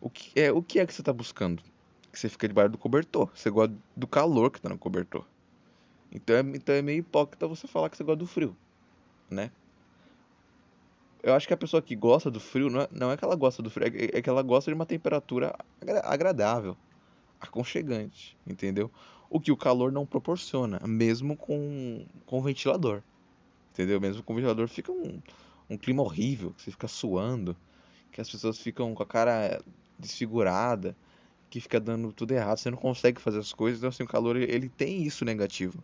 o 0.00 0.10
que 0.10 0.38
é, 0.38 0.50
o 0.50 0.62
que 0.62 0.80
é 0.80 0.86
que 0.86 0.92
você 0.92 1.02
está 1.02 1.12
buscando? 1.12 1.62
Que 2.10 2.18
você 2.18 2.28
fica 2.28 2.48
debaixo 2.48 2.72
do 2.72 2.78
cobertor. 2.78 3.30
Você 3.34 3.48
gosta 3.48 3.74
do 3.96 4.06
calor 4.06 4.50
que 4.50 4.58
está 4.58 4.68
no 4.68 4.78
cobertor. 4.78 5.24
Então 6.10 6.36
é, 6.36 6.40
então 6.40 6.74
é 6.74 6.82
meio 6.82 6.98
hipócrita 6.98 7.46
você 7.46 7.66
falar 7.66 7.88
que 7.88 7.96
você 7.96 8.04
gosta 8.04 8.18
do 8.18 8.26
frio 8.26 8.56
né? 9.32 9.50
Eu 11.22 11.34
acho 11.34 11.46
que 11.46 11.54
a 11.54 11.56
pessoa 11.56 11.80
que 11.80 11.94
gosta 11.94 12.30
do 12.30 12.40
frio 12.40 12.68
não 12.68 12.80
é, 12.80 12.88
não 12.90 13.12
é 13.12 13.16
que 13.16 13.24
ela 13.24 13.36
gosta 13.36 13.62
do 13.62 13.70
frio, 13.70 13.86
é, 13.86 14.18
é 14.18 14.22
que 14.22 14.28
ela 14.28 14.42
gosta 14.42 14.70
de 14.70 14.74
uma 14.74 14.84
temperatura 14.84 15.54
agradável, 16.02 16.76
aconchegante, 17.40 18.36
entendeu? 18.46 18.90
O 19.30 19.40
que 19.40 19.52
o 19.52 19.56
calor 19.56 19.92
não 19.92 20.04
proporciona, 20.04 20.80
mesmo 20.84 21.36
com, 21.36 22.04
com 22.26 22.42
ventilador, 22.42 23.02
entendeu? 23.70 24.00
Mesmo 24.00 24.22
com 24.22 24.34
ventilador 24.34 24.66
fica 24.66 24.90
um, 24.90 25.20
um 25.70 25.78
clima 25.78 26.02
horrível, 26.02 26.52
que 26.52 26.62
você 26.62 26.70
fica 26.72 26.88
suando, 26.88 27.56
que 28.10 28.20
as 28.20 28.28
pessoas 28.28 28.58
ficam 28.58 28.92
com 28.92 29.02
a 29.02 29.06
cara 29.06 29.62
desfigurada, 29.98 30.96
que 31.48 31.60
fica 31.60 31.78
dando 31.78 32.12
tudo 32.12 32.32
errado, 32.32 32.58
você 32.58 32.70
não 32.70 32.78
consegue 32.78 33.20
fazer 33.20 33.38
as 33.38 33.52
coisas, 33.52 33.78
então 33.78 33.90
assim, 33.90 34.02
o 34.02 34.08
calor 34.08 34.36
ele 34.36 34.68
tem 34.68 35.02
isso 35.04 35.24
negativo. 35.24 35.82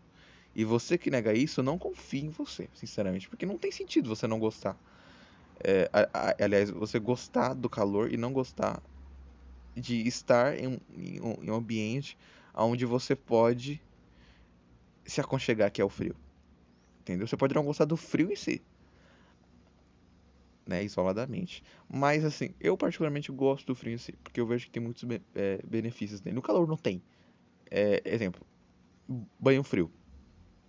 E 0.54 0.64
você 0.64 0.98
que 0.98 1.10
nega 1.10 1.32
isso, 1.32 1.62
não 1.62 1.78
confie 1.78 2.24
em 2.24 2.30
você, 2.30 2.68
sinceramente, 2.74 3.28
porque 3.28 3.46
não 3.46 3.58
tem 3.58 3.70
sentido 3.70 4.08
você 4.08 4.26
não 4.26 4.38
gostar. 4.38 4.76
É, 5.62 5.88
a, 5.92 6.30
a, 6.30 6.44
aliás, 6.44 6.70
você 6.70 6.98
gostar 6.98 7.54
do 7.54 7.68
calor 7.68 8.12
e 8.12 8.16
não 8.16 8.32
gostar 8.32 8.82
de 9.74 10.06
estar 10.06 10.58
em, 10.58 10.80
em, 10.90 11.16
em 11.16 11.50
um 11.50 11.54
ambiente 11.54 12.18
onde 12.54 12.84
você 12.84 13.14
pode 13.14 13.80
se 15.06 15.20
aconchegar, 15.20 15.70
que 15.70 15.80
é 15.80 15.84
o 15.84 15.88
frio. 15.88 16.14
Entendeu? 17.00 17.26
Você 17.26 17.36
pode 17.36 17.54
não 17.54 17.64
gostar 17.64 17.84
do 17.84 17.96
frio 17.96 18.30
em 18.30 18.36
si, 18.36 18.62
né, 20.66 20.84
isoladamente. 20.84 21.62
Mas 21.88 22.24
assim, 22.24 22.54
eu 22.60 22.76
particularmente 22.76 23.32
gosto 23.32 23.66
do 23.66 23.74
frio 23.74 23.94
em 23.94 23.98
si, 23.98 24.12
porque 24.22 24.40
eu 24.40 24.46
vejo 24.46 24.66
que 24.66 24.72
tem 24.72 24.82
muitos 24.82 25.04
é, 25.34 25.60
benefícios 25.66 26.20
nele. 26.20 26.34
No 26.34 26.42
calor 26.42 26.68
não 26.68 26.76
tem. 26.76 27.02
É, 27.70 28.02
exemplo, 28.04 28.46
banho 29.38 29.62
frio 29.62 29.90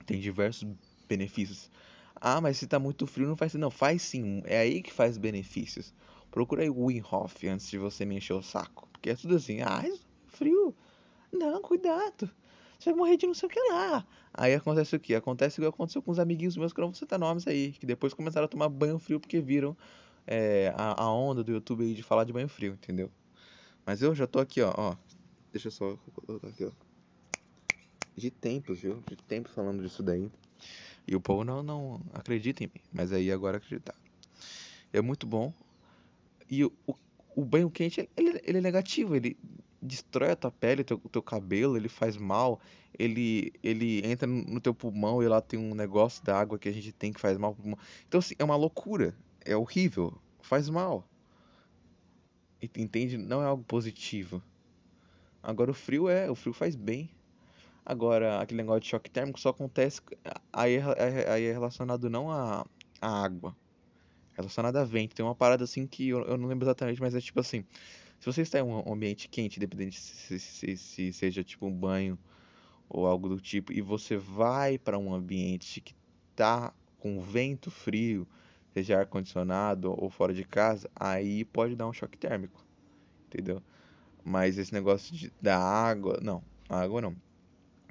tem 0.09 0.19
diversos 0.19 0.67
benefícios. 1.07 1.69
Ah, 2.15 2.41
mas 2.41 2.57
se 2.57 2.65
tá 2.65 2.79
muito 2.79 3.05
frio 3.05 3.27
não 3.27 3.35
faz. 3.35 3.53
Não, 3.53 3.69
faz 3.69 4.01
sim. 4.01 4.41
É 4.45 4.57
aí 4.59 4.81
que 4.81 4.91
faz 4.91 5.17
benefícios. 5.17 5.93
Procura 6.31 6.63
aí 6.63 6.69
o 6.69 6.85
Wim 6.85 7.03
Hof 7.11 7.47
antes 7.47 7.69
de 7.69 7.77
você 7.77 8.05
me 8.05 8.17
encher 8.17 8.33
o 8.33 8.41
saco. 8.41 8.89
Porque 8.91 9.11
é 9.11 9.15
tudo 9.15 9.35
assim. 9.35 9.61
Ah, 9.61 9.83
frio. 10.27 10.75
Não, 11.31 11.61
cuidado. 11.61 12.29
Você 12.79 12.89
vai 12.89 12.97
morrer 12.97 13.17
de 13.17 13.27
não 13.27 13.35
sei 13.35 13.47
o 13.47 13.51
que 13.51 13.59
lá. 13.71 14.05
Aí 14.33 14.55
acontece 14.55 14.95
o 14.95 14.99
que? 14.99 15.13
Acontece 15.13 15.59
o 15.59 15.61
que 15.61 15.67
aconteceu 15.67 16.01
com 16.01 16.11
os 16.11 16.17
amiguinhos 16.17 16.57
meus 16.57 16.73
que 16.73 16.81
não 16.81 16.87
vou 16.87 16.95
citar 16.95 17.19
nomes 17.19 17.47
aí. 17.47 17.73
Que 17.73 17.85
depois 17.85 18.13
começaram 18.13 18.45
a 18.45 18.47
tomar 18.47 18.67
banho 18.67 18.97
frio 18.97 19.19
porque 19.19 19.39
viram 19.39 19.77
é, 20.25 20.73
a, 20.75 21.03
a 21.03 21.13
onda 21.13 21.43
do 21.43 21.51
YouTube 21.51 21.83
aí 21.83 21.93
de 21.93 22.01
falar 22.01 22.23
de 22.23 22.33
banho 22.33 22.49
frio, 22.49 22.73
entendeu? 22.73 23.11
Mas 23.85 24.01
eu 24.01 24.15
já 24.15 24.25
tô 24.25 24.39
aqui, 24.39 24.61
ó. 24.61 24.73
ó. 24.75 24.95
Deixa 25.51 25.67
eu 25.67 25.71
só 25.71 25.97
colocar 26.25 26.47
aqui, 26.47 26.65
ó 26.65 26.88
de 28.19 28.29
tempos, 28.29 28.79
viu? 28.79 29.01
De 29.07 29.15
tempos 29.15 29.53
falando 29.53 29.81
disso 29.81 30.03
daí. 30.03 30.29
E 31.07 31.15
o 31.15 31.21
povo 31.21 31.43
não, 31.43 31.63
não 31.63 32.01
acredita 32.13 32.63
em 32.63 32.67
mim, 32.67 32.81
mas 32.93 33.11
aí 33.11 33.31
agora 33.31 33.57
acreditar. 33.57 33.95
É 34.93 35.01
muito 35.01 35.25
bom. 35.25 35.53
E 36.49 36.65
o, 36.65 36.71
o, 36.85 36.95
o 37.35 37.45
banho 37.45 37.69
quente, 37.69 38.09
ele, 38.15 38.41
ele 38.43 38.57
é 38.57 38.61
negativo, 38.61 39.15
ele 39.15 39.37
destrói 39.81 40.31
a 40.31 40.35
tua 40.35 40.51
pele, 40.51 40.83
teu, 40.83 40.97
teu 40.97 41.21
cabelo, 41.21 41.77
ele 41.77 41.87
faz 41.87 42.17
mal, 42.17 42.59
ele, 42.97 43.53
ele 43.63 44.05
entra 44.05 44.27
no 44.27 44.59
teu 44.59 44.73
pulmão 44.73 45.23
e 45.23 45.27
lá 45.27 45.41
tem 45.41 45.59
um 45.59 45.73
negócio 45.73 46.23
da 46.23 46.39
água 46.39 46.59
que 46.59 46.67
a 46.67 46.71
gente 46.71 46.91
tem 46.91 47.13
que 47.13 47.19
faz 47.19 47.37
mal 47.37 47.53
pro 47.53 47.63
pulmão. 47.63 47.79
Então, 48.07 48.19
assim, 48.19 48.35
é 48.37 48.43
uma 48.43 48.55
loucura, 48.55 49.15
é 49.45 49.55
horrível, 49.55 50.13
faz 50.41 50.69
mal. 50.69 51.07
Entende? 52.61 53.17
Não 53.17 53.41
é 53.41 53.45
algo 53.45 53.63
positivo. 53.63 54.43
Agora 55.41 55.71
o 55.71 55.73
frio 55.73 56.09
é, 56.09 56.29
o 56.29 56.35
frio 56.35 56.53
faz 56.53 56.75
bem. 56.75 57.09
Agora, 57.89 58.39
aquele 58.39 58.61
negócio 58.61 58.81
de 58.81 58.87
choque 58.87 59.09
térmico 59.09 59.39
só 59.39 59.49
acontece. 59.49 59.99
Aí, 60.53 60.77
aí 61.27 61.45
é 61.45 61.51
relacionado 61.51 62.07
não 62.07 62.29
à, 62.29 62.63
à 63.01 63.23
água, 63.23 63.57
é 64.33 64.37
relacionado 64.37 64.75
a 64.75 64.83
vento. 64.83 65.15
Tem 65.15 65.25
uma 65.25 65.33
parada 65.33 65.63
assim 65.63 65.87
que 65.87 66.09
eu, 66.09 66.21
eu 66.25 66.37
não 66.37 66.47
lembro 66.47 66.65
exatamente, 66.65 67.01
mas 67.01 67.15
é 67.15 67.19
tipo 67.19 67.39
assim: 67.39 67.65
se 68.19 68.27
você 68.27 68.43
está 68.43 68.59
em 68.59 68.61
um 68.61 68.93
ambiente 68.93 69.27
quente, 69.27 69.57
independente 69.57 69.99
se, 69.99 70.39
se, 70.39 70.77
se 70.77 71.11
seja 71.13 71.43
tipo 71.43 71.65
um 71.65 71.73
banho 71.73 72.15
ou 72.87 73.07
algo 73.07 73.27
do 73.27 73.41
tipo, 73.41 73.73
e 73.73 73.81
você 73.81 74.15
vai 74.15 74.77
para 74.77 74.99
um 74.99 75.11
ambiente 75.11 75.81
que 75.81 75.95
tá 76.35 76.71
com 76.99 77.19
vento 77.19 77.71
frio, 77.71 78.27
seja 78.71 78.99
ar-condicionado 78.99 79.95
ou 79.97 80.11
fora 80.11 80.31
de 80.31 80.43
casa, 80.43 80.87
aí 80.95 81.43
pode 81.43 81.75
dar 81.75 81.87
um 81.87 81.93
choque 81.93 82.19
térmico, 82.19 82.63
entendeu? 83.25 83.63
Mas 84.23 84.59
esse 84.59 84.73
negócio 84.73 85.15
de, 85.15 85.33
da 85.41 85.57
água, 85.57 86.19
não, 86.21 86.43
água 86.69 87.01
não. 87.01 87.15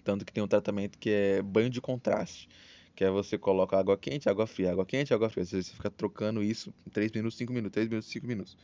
Tanto 0.09 0.25
que 0.25 0.33
tem 0.33 0.43
um 0.43 0.49
tratamento 0.49 0.99
que 0.99 1.11
é 1.11 1.43
banho 1.43 1.69
de 1.69 1.83
contraste. 1.83 2.49
Que 2.97 3.05
é 3.05 3.11
você 3.11 3.37
coloca 3.37 3.79
água 3.79 3.95
quente, 3.95 4.27
água 4.27 4.47
fria, 4.47 4.73
água 4.73 4.87
quente, 4.87 5.13
água 5.13 5.29
fria. 5.29 5.45
Você 5.45 5.63
fica 5.63 5.91
trocando 5.91 6.43
isso 6.43 6.73
em 6.87 6.89
3 6.89 7.13
minutos, 7.13 7.37
5 7.37 7.53
minutos, 7.53 7.75
3 7.75 7.89
minutos, 7.91 8.11
5 8.11 8.27
minutos. 8.27 8.57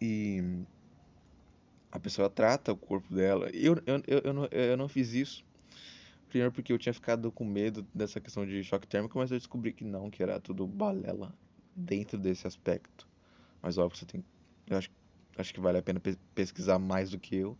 E 0.00 0.62
a 1.90 1.98
pessoa 1.98 2.30
trata 2.30 2.72
o 2.72 2.76
corpo 2.76 3.12
dela. 3.12 3.50
Eu, 3.52 3.82
eu, 3.84 4.00
eu, 4.06 4.20
eu, 4.26 4.32
não, 4.32 4.44
eu 4.52 4.76
não 4.76 4.88
fiz 4.88 5.12
isso. 5.12 5.44
Primeiro 6.28 6.52
porque 6.52 6.72
eu 6.72 6.78
tinha 6.78 6.94
ficado 6.94 7.32
com 7.32 7.44
medo 7.44 7.84
dessa 7.92 8.20
questão 8.20 8.46
de 8.46 8.62
choque 8.62 8.86
térmico, 8.86 9.18
mas 9.18 9.32
eu 9.32 9.38
descobri 9.38 9.72
que 9.72 9.82
não, 9.82 10.08
que 10.08 10.22
era 10.22 10.38
tudo 10.38 10.68
balela 10.68 11.34
dentro 11.74 12.16
desse 12.16 12.46
aspecto. 12.46 13.08
Mas 13.60 13.76
óbvio, 13.76 13.98
você 13.98 14.06
tem. 14.06 14.24
Eu 14.68 14.78
acho, 14.78 14.88
acho 15.36 15.52
que 15.52 15.58
vale 15.58 15.78
a 15.78 15.82
pena 15.82 16.00
pesquisar 16.32 16.78
mais 16.78 17.10
do 17.10 17.18
que 17.18 17.34
eu 17.34 17.58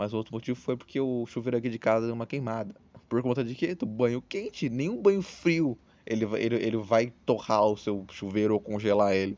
mas 0.00 0.14
o 0.14 0.16
outro 0.16 0.32
motivo 0.32 0.58
foi 0.58 0.78
porque 0.78 0.98
o 0.98 1.26
chuveiro 1.26 1.58
aqui 1.58 1.68
de 1.68 1.78
casa 1.78 2.06
deu 2.06 2.14
uma 2.14 2.26
queimada. 2.26 2.74
Por 3.06 3.20
conta 3.20 3.44
de 3.44 3.54
que? 3.54 3.74
Do 3.74 3.84
banho 3.84 4.22
quente, 4.22 4.70
nenhum 4.70 4.96
banho 4.96 5.20
frio 5.20 5.78
ele, 6.06 6.24
ele, 6.38 6.54
ele 6.54 6.76
vai 6.78 7.12
torrar 7.26 7.66
o 7.66 7.76
seu 7.76 8.06
chuveiro 8.10 8.54
ou 8.54 8.60
congelar 8.60 9.12
ele. 9.14 9.36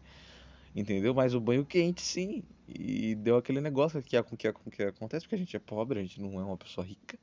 Entendeu? 0.72 1.12
Mas 1.12 1.34
o 1.34 1.40
banho 1.40 1.66
quente 1.66 2.00
sim. 2.00 2.44
E 2.68 3.16
deu 3.16 3.36
aquele 3.36 3.60
negócio 3.60 4.00
que, 4.00 4.22
que, 4.22 4.52
que, 4.70 4.82
acontece 4.84 5.24
porque 5.24 5.34
a 5.34 5.38
gente 5.38 5.56
é 5.56 5.58
pobre, 5.58 5.98
a 5.98 6.02
gente 6.02 6.20
não 6.20 6.38
é 6.38 6.44
uma 6.44 6.56
pessoa 6.56 6.86
rica. 6.86 7.18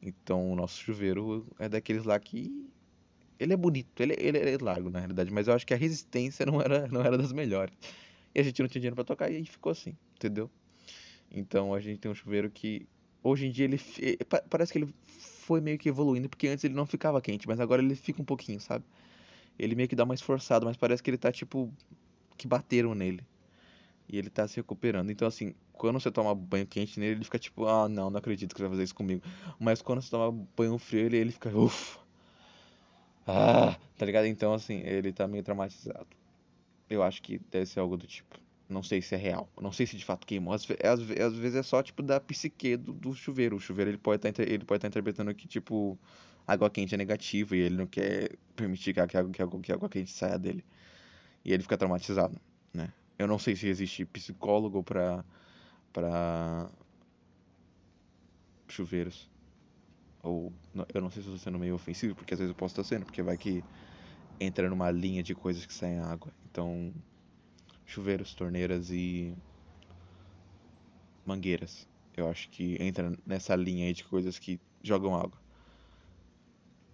Então 0.00 0.50
o 0.50 0.56
nosso 0.56 0.80
chuveiro 0.80 1.46
é 1.58 1.68
daqueles 1.68 2.04
lá 2.04 2.18
que. 2.18 2.66
Ele 3.38 3.52
é 3.52 3.56
bonito, 3.56 4.02
ele, 4.02 4.16
ele 4.18 4.38
é 4.38 4.56
largo 4.58 4.88
na 4.88 5.00
realidade, 5.00 5.30
mas 5.30 5.46
eu 5.46 5.52
acho 5.52 5.66
que 5.66 5.74
a 5.74 5.76
resistência 5.76 6.46
não 6.46 6.58
era, 6.62 6.88
não 6.88 7.02
era 7.02 7.18
das 7.18 7.34
melhores. 7.34 7.74
E 8.34 8.40
a 8.40 8.42
gente 8.42 8.62
não 8.62 8.68
tinha 8.68 8.80
dinheiro 8.80 8.96
para 8.96 9.04
tocar 9.04 9.30
e 9.30 9.44
ficou 9.44 9.72
assim, 9.72 9.94
entendeu? 10.14 10.50
Então 11.32 11.72
a 11.72 11.80
gente 11.80 11.98
tem 11.98 12.10
um 12.10 12.14
chuveiro 12.14 12.50
que 12.50 12.86
hoje 13.22 13.46
em 13.46 13.50
dia 13.50 13.64
ele 13.64 13.80
parece 14.50 14.72
que 14.72 14.78
ele 14.78 14.94
foi 15.06 15.60
meio 15.60 15.78
que 15.78 15.88
evoluindo, 15.88 16.28
porque 16.28 16.48
antes 16.48 16.64
ele 16.64 16.74
não 16.74 16.86
ficava 16.86 17.20
quente, 17.20 17.48
mas 17.48 17.58
agora 17.58 17.82
ele 17.82 17.94
fica 17.94 18.20
um 18.20 18.24
pouquinho, 18.24 18.60
sabe? 18.60 18.84
Ele 19.58 19.74
meio 19.74 19.88
que 19.88 19.96
dá 19.96 20.04
uma 20.04 20.14
esforçada, 20.14 20.64
mas 20.64 20.76
parece 20.76 21.02
que 21.02 21.10
ele 21.10 21.18
tá 21.18 21.32
tipo 21.32 21.72
que 22.36 22.46
bateram 22.46 22.94
nele. 22.94 23.24
E 24.08 24.18
ele 24.18 24.28
tá 24.28 24.46
se 24.46 24.56
recuperando. 24.56 25.10
Então, 25.10 25.26
assim, 25.28 25.54
quando 25.72 26.00
você 26.00 26.10
toma 26.10 26.34
banho 26.34 26.66
quente 26.66 26.98
nele, 26.98 27.16
ele 27.16 27.24
fica 27.24 27.38
tipo, 27.38 27.66
ah, 27.66 27.88
não, 27.88 28.10
não 28.10 28.18
acredito 28.18 28.52
que 28.54 28.58
você 28.58 28.64
vai 28.64 28.70
fazer 28.72 28.82
isso 28.84 28.94
comigo. 28.94 29.22
Mas 29.58 29.80
quando 29.80 30.02
você 30.02 30.10
toma 30.10 30.46
banho 30.56 30.76
frio, 30.78 31.06
ele, 31.06 31.16
ele 31.16 31.32
fica, 31.32 31.56
ufa. 31.56 32.00
Ah, 33.26 33.78
tá 33.96 34.04
ligado? 34.04 34.26
Então, 34.26 34.52
assim, 34.52 34.80
ele 34.84 35.12
tá 35.12 35.26
meio 35.28 35.44
traumatizado. 35.44 36.08
Eu 36.90 37.02
acho 37.02 37.22
que 37.22 37.38
deve 37.50 37.66
ser 37.66 37.80
algo 37.80 37.96
do 37.96 38.06
tipo. 38.06 38.41
Não 38.72 38.82
sei 38.82 39.02
se 39.02 39.14
é 39.14 39.18
real. 39.18 39.48
Não 39.60 39.72
sei 39.72 39.86
se 39.86 39.96
de 39.96 40.04
fato 40.04 40.26
queimou. 40.26 40.54
Às, 40.54 40.66
às, 40.70 41.00
às 41.00 41.36
vezes 41.36 41.56
é 41.56 41.62
só, 41.62 41.82
tipo, 41.82 42.02
da 42.02 42.18
psique 42.20 42.76
do, 42.76 42.92
do 42.92 43.14
chuveiro. 43.14 43.56
O 43.56 43.60
chuveiro, 43.60 43.90
ele 43.90 43.98
pode 43.98 44.20
tá, 44.20 44.28
estar 44.28 44.78
tá 44.78 44.88
interpretando 44.88 45.34
que, 45.34 45.46
tipo, 45.46 45.98
água 46.46 46.70
quente 46.70 46.94
é 46.94 46.98
negativo 46.98 47.54
e 47.54 47.60
ele 47.60 47.76
não 47.76 47.86
quer 47.86 48.36
permitir 48.56 48.92
que 48.94 49.00
a, 49.00 49.06
que 49.06 49.22
que 49.24 49.60
que 49.62 49.72
a 49.72 49.74
água 49.74 49.88
quente 49.88 50.10
saia 50.10 50.38
dele. 50.38 50.64
E 51.44 51.52
ele 51.52 51.62
fica 51.62 51.76
traumatizado, 51.76 52.40
né? 52.72 52.92
Eu 53.18 53.26
não 53.26 53.38
sei 53.38 53.54
se 53.56 53.66
existe 53.68 54.04
psicólogo 54.04 54.82
pra, 54.82 55.24
pra 55.92 56.70
chuveiros. 58.68 59.30
Ou, 60.22 60.52
eu 60.94 61.00
não 61.00 61.10
sei 61.10 61.22
se 61.22 61.28
estou 61.28 61.38
sendo 61.38 61.58
meio 61.58 61.74
ofensivo, 61.74 62.14
porque 62.14 62.34
às 62.34 62.40
vezes 62.40 62.50
eu 62.50 62.56
posso 62.56 62.72
estar 62.72 62.84
sendo, 62.84 63.04
porque 63.04 63.22
vai 63.22 63.36
que 63.36 63.62
entra 64.40 64.68
numa 64.68 64.90
linha 64.90 65.22
de 65.22 65.34
coisas 65.34 65.66
que 65.66 65.74
saem 65.74 65.98
água. 65.98 66.32
Então, 66.50 66.92
chuveiros, 67.92 68.34
torneiras 68.34 68.90
e 68.90 69.34
mangueiras. 71.26 71.88
Eu 72.16 72.28
acho 72.28 72.48
que 72.50 72.76
entra 72.82 73.12
nessa 73.26 73.54
linha 73.54 73.86
aí 73.86 73.92
de 73.92 74.04
coisas 74.04 74.38
que 74.38 74.60
jogam 74.82 75.14
água. 75.14 75.40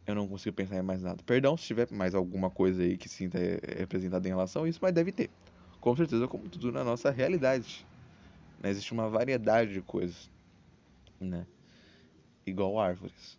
Eu 0.07 0.15
não 0.15 0.27
consigo 0.27 0.57
pensar 0.57 0.77
em 0.77 0.83
mais 0.83 1.03
nada. 1.03 1.23
Perdão 1.25 1.57
se 1.57 1.67
tiver 1.67 1.91
mais 1.91 2.15
alguma 2.15 2.51
coisa 2.51 2.83
aí 2.83 2.97
que 2.97 3.09
sinta 3.09 3.39
representada 3.77 4.27
em 4.27 4.31
relação 4.31 4.65
a 4.65 4.69
isso, 4.69 4.79
mas 4.81 4.93
deve 4.93 5.13
ter. 5.13 5.31
Com 5.81 5.95
certeza, 5.95 6.27
como 6.27 6.49
tudo 6.49 6.73
na 6.73 6.83
nossa 6.83 7.11
realidade. 7.11 7.87
Né? 8.61 8.71
Existe 8.71 8.93
uma 8.93 9.09
variedade 9.09 9.73
de 9.73 9.83
coisas. 9.83 10.31
Né? 11.21 11.47
Igual 12.47 12.79
árvores. 12.79 13.39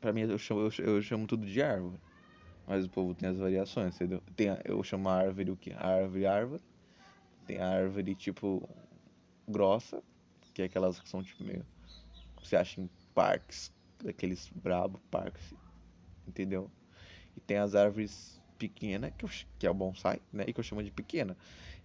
Pra 0.00 0.12
mim, 0.12 0.22
eu 0.22 0.38
chamo, 0.38 0.70
eu, 0.78 1.02
chamo 1.02 1.26
tudo 1.26 1.46
de 1.46 1.62
árvore. 1.62 1.98
Mas 2.66 2.84
o 2.84 2.90
povo 2.90 3.14
tem 3.14 3.28
as 3.28 3.38
variações, 3.38 3.94
entendeu? 3.94 4.22
Tem, 4.36 4.48
eu 4.64 4.82
chamo 4.82 5.08
a 5.08 5.14
árvore 5.14 5.50
o 5.50 5.56
que? 5.56 5.72
Árvore, 5.72 6.26
árvore. 6.26 6.62
Tem 7.46 7.58
a 7.58 7.68
árvore 7.68 8.14
tipo 8.14 8.68
grossa, 9.46 10.02
que 10.52 10.62
é 10.62 10.64
aquelas 10.64 10.98
que 11.00 11.08
são 11.08 11.22
tipo 11.22 11.44
meio. 11.44 11.64
Você 12.42 12.56
acha 12.56 12.80
em 12.80 12.88
parques, 13.14 13.72
daqueles 14.02 14.50
brabo 14.54 15.00
parques, 15.10 15.54
entendeu? 16.26 16.70
E 17.36 17.40
tem 17.40 17.58
as 17.58 17.74
árvores 17.74 18.40
pequenas, 18.58 19.12
que, 19.16 19.26
que 19.58 19.66
é 19.66 19.70
o 19.70 19.74
bonsai, 19.74 20.20
né? 20.32 20.44
E 20.46 20.52
que 20.52 20.60
eu 20.60 20.64
chamo 20.64 20.82
de 20.82 20.90
pequena. 20.90 21.36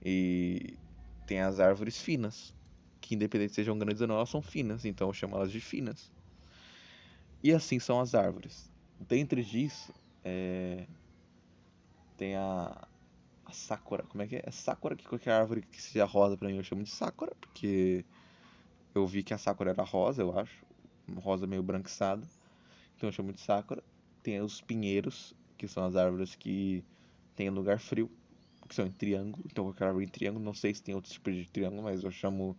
E 0.03 0.77
tem 1.25 1.41
as 1.41 1.59
árvores 1.59 2.01
finas, 2.01 2.53
que 3.01 3.15
independente 3.15 3.53
sejam 3.53 3.77
grandes 3.77 4.01
ou 4.01 4.07
não, 4.07 4.15
elas 4.15 4.29
são 4.29 4.41
finas, 4.41 4.85
então 4.85 5.07
eu 5.07 5.13
chamo 5.13 5.35
elas 5.35 5.51
de 5.51 5.59
finas. 5.59 6.11
E 7.41 7.51
assim 7.51 7.79
são 7.79 7.99
as 7.99 8.13
árvores. 8.13 8.69
Dentro 8.99 9.41
disso, 9.41 9.93
é... 10.23 10.85
tem 12.17 12.35
a, 12.35 12.87
a 13.49 13.53
Sakura. 13.53 14.03
Como 14.03 14.23
é 14.23 14.27
que 14.27 14.37
é? 14.37 14.43
É 14.45 14.51
Sakura 14.51 14.95
que 14.95 15.07
qualquer 15.07 15.31
árvore 15.31 15.61
que 15.61 15.81
seja 15.81 16.05
rosa 16.05 16.37
pra 16.37 16.47
mim 16.47 16.57
eu 16.57 16.63
chamo 16.63 16.83
de 16.83 16.89
Sakura, 16.89 17.33
porque 17.41 18.05
eu 18.93 19.05
vi 19.05 19.23
que 19.23 19.33
a 19.33 19.37
Sakura 19.37 19.71
era 19.71 19.83
rosa, 19.83 20.21
eu 20.21 20.37
acho. 20.37 20.65
Rosa 21.17 21.47
meio 21.47 21.63
branquiçada. 21.63 22.25
Então 22.95 23.09
eu 23.09 23.13
chamo 23.13 23.33
de 23.33 23.41
Sakura. 23.41 23.83
Tem 24.21 24.39
os 24.41 24.61
pinheiros, 24.61 25.33
que 25.57 25.67
são 25.67 25.83
as 25.85 25.95
árvores 25.95 26.35
que 26.35 26.83
tem 27.35 27.49
lugar 27.49 27.79
frio, 27.79 28.09
que 28.67 28.75
são 28.75 28.85
em 28.85 28.91
triângulo. 28.91 29.43
Então 29.45 29.63
qualquer 29.65 29.85
árvore 29.85 30.05
em 30.05 30.09
triângulo, 30.09 30.43
não 30.43 30.53
sei 30.53 30.73
se 30.73 30.83
tem 30.83 30.93
outros 30.93 31.13
tipos 31.13 31.33
de 31.35 31.49
triângulo, 31.49 31.83
mas 31.83 32.03
eu 32.03 32.11
chamo 32.11 32.55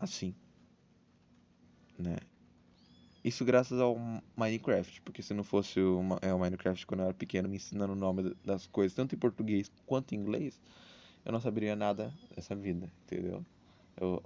assim. 0.00 0.34
Né? 1.96 2.16
Isso 3.24 3.42
graças 3.42 3.80
ao 3.80 3.96
Minecraft, 4.36 5.00
porque 5.00 5.22
se 5.22 5.32
não 5.32 5.42
fosse 5.42 5.80
o, 5.80 6.02
é, 6.20 6.34
o 6.34 6.38
Minecraft 6.38 6.86
quando 6.86 7.00
eu 7.00 7.06
era 7.06 7.14
pequeno 7.14 7.48
me 7.48 7.56
ensinando 7.56 7.94
o 7.94 7.96
nome 7.96 8.36
das 8.44 8.66
coisas, 8.66 8.94
tanto 8.94 9.14
em 9.14 9.18
português 9.18 9.72
quanto 9.86 10.14
em 10.14 10.18
inglês, 10.18 10.60
eu 11.24 11.32
não 11.32 11.40
saberia 11.40 11.74
nada 11.74 12.12
dessa 12.36 12.54
vida, 12.54 12.92
entendeu? 13.06 13.42
Eu, 13.98 14.22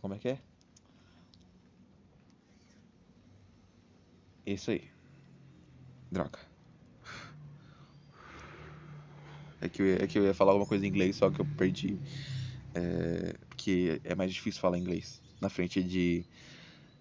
como 0.00 0.14
é 0.14 0.18
que 0.18 0.28
é? 0.28 0.38
Isso 4.46 4.70
aí. 4.70 4.88
Droga. 6.10 6.38
É 9.60 9.68
que, 9.68 9.82
eu, 9.82 9.96
é 9.96 10.06
que 10.06 10.18
eu 10.18 10.24
ia 10.24 10.32
falar 10.32 10.52
alguma 10.52 10.66
coisa 10.66 10.86
em 10.86 10.88
inglês, 10.88 11.16
só 11.16 11.28
que 11.28 11.40
eu 11.40 11.46
perdi. 11.58 11.98
É, 12.74 13.34
porque 13.48 14.00
é 14.04 14.14
mais 14.14 14.32
difícil 14.32 14.60
falar 14.60 14.78
inglês 14.78 15.20
na 15.40 15.50
frente 15.50 15.82
de 15.82 16.24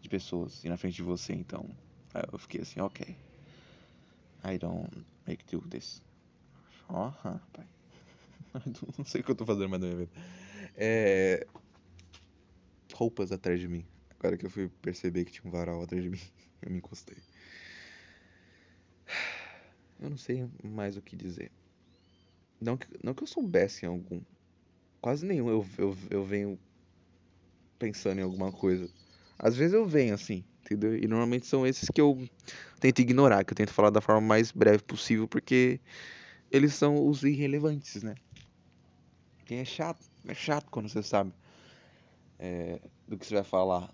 de 0.06 0.10
pessoas 0.10 0.64
e 0.64 0.70
na 0.70 0.78
frente 0.78 0.96
de 0.96 1.04
você, 1.04 1.34
então 1.34 1.68
eu 2.32 2.38
fiquei 2.38 2.62
assim, 2.62 2.80
ok. 2.80 3.18
I 4.44 4.58
don't 4.60 5.06
make 5.28 5.44
do 5.46 5.68
this. 5.68 6.02
Ó, 6.88 7.10
oh, 7.10 7.40
pai. 7.52 7.68
não 8.98 9.04
sei 9.04 9.22
o 9.22 9.24
que 9.24 9.32
eu 9.32 9.36
tô 9.36 9.46
fazendo 9.46 9.68
mais 9.68 9.82
na 9.82 9.88
minha 9.88 10.00
vida. 10.00 10.12
É... 10.76 11.46
Roupas 12.94 13.32
atrás 13.32 13.60
de 13.60 13.68
mim. 13.68 13.84
Agora 14.12 14.38
que 14.38 14.46
eu 14.46 14.50
fui 14.50 14.70
perceber 14.82 15.26
que 15.26 15.32
tinha 15.32 15.48
um 15.48 15.52
varal 15.52 15.82
atrás 15.82 16.02
de 16.02 16.10
mim, 16.10 16.22
eu 16.62 16.72
me 16.72 16.78
encostei. 16.78 17.18
Eu 20.00 20.10
não 20.10 20.18
sei 20.18 20.48
mais 20.64 20.96
o 20.96 21.02
que 21.02 21.16
dizer. 21.16 21.52
Não 22.62 22.78
que, 22.78 22.88
não 23.04 23.14
que 23.14 23.24
eu 23.24 23.28
soubesse 23.28 23.86
em 23.86 23.90
algum. 23.90 24.22
Quase 25.02 25.26
nenhum 25.26 25.50
eu, 25.50 25.66
eu, 25.78 25.98
eu 26.12 26.24
venho 26.24 26.60
pensando 27.80 28.20
em 28.20 28.24
alguma 28.24 28.52
coisa. 28.52 28.90
Às 29.38 29.56
vezes 29.56 29.74
eu 29.74 29.86
venho 29.86 30.14
assim, 30.14 30.44
entendeu? 30.64 30.96
E 30.96 31.08
normalmente 31.08 31.46
são 31.46 31.66
esses 31.66 31.90
que 31.90 32.02
eu 32.02 32.28
tento 32.80 33.00
ignorar, 33.00 33.44
que 33.44 33.54
eu 33.54 33.58
tento 33.58 33.74
falar 33.74 33.90
da 33.90 34.02
forma 34.02 34.22
mais 34.22 34.52
breve 34.52 34.84
possível, 34.84 35.28
porque 35.28 35.80
eles 36.52 36.74
são 36.74 37.08
os 37.08 37.24
irrelevantes, 37.24 38.02
né? 38.04 38.16
E 39.50 39.56
é 39.56 39.66
chato, 39.66 40.04
é 40.28 40.34
chato 40.34 40.70
quando 40.72 40.90
você 40.90 41.04
sabe 41.04 41.32
é, 42.40 42.80
do 43.08 43.18
que 43.18 43.26
você 43.26 43.36
vai 43.36 43.44
falar 43.44 43.94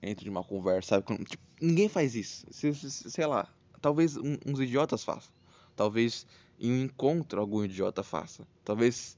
dentro 0.00 0.24
de 0.24 0.30
uma 0.30 0.42
conversa, 0.42 0.90
sabe? 0.90 1.04
Quando, 1.04 1.24
tipo, 1.24 1.42
ninguém 1.60 1.88
faz 1.88 2.14
isso. 2.14 2.46
Sei 2.50 3.26
lá, 3.26 3.48
talvez 3.80 4.16
uns 4.16 4.60
idiotas 4.60 5.04
façam. 5.04 5.32
Talvez 5.76 6.26
em 6.58 6.72
um 6.72 6.84
encontro 6.84 7.40
algum 7.40 7.64
idiota 7.64 8.02
faça. 8.02 8.46
Talvez 8.64 9.16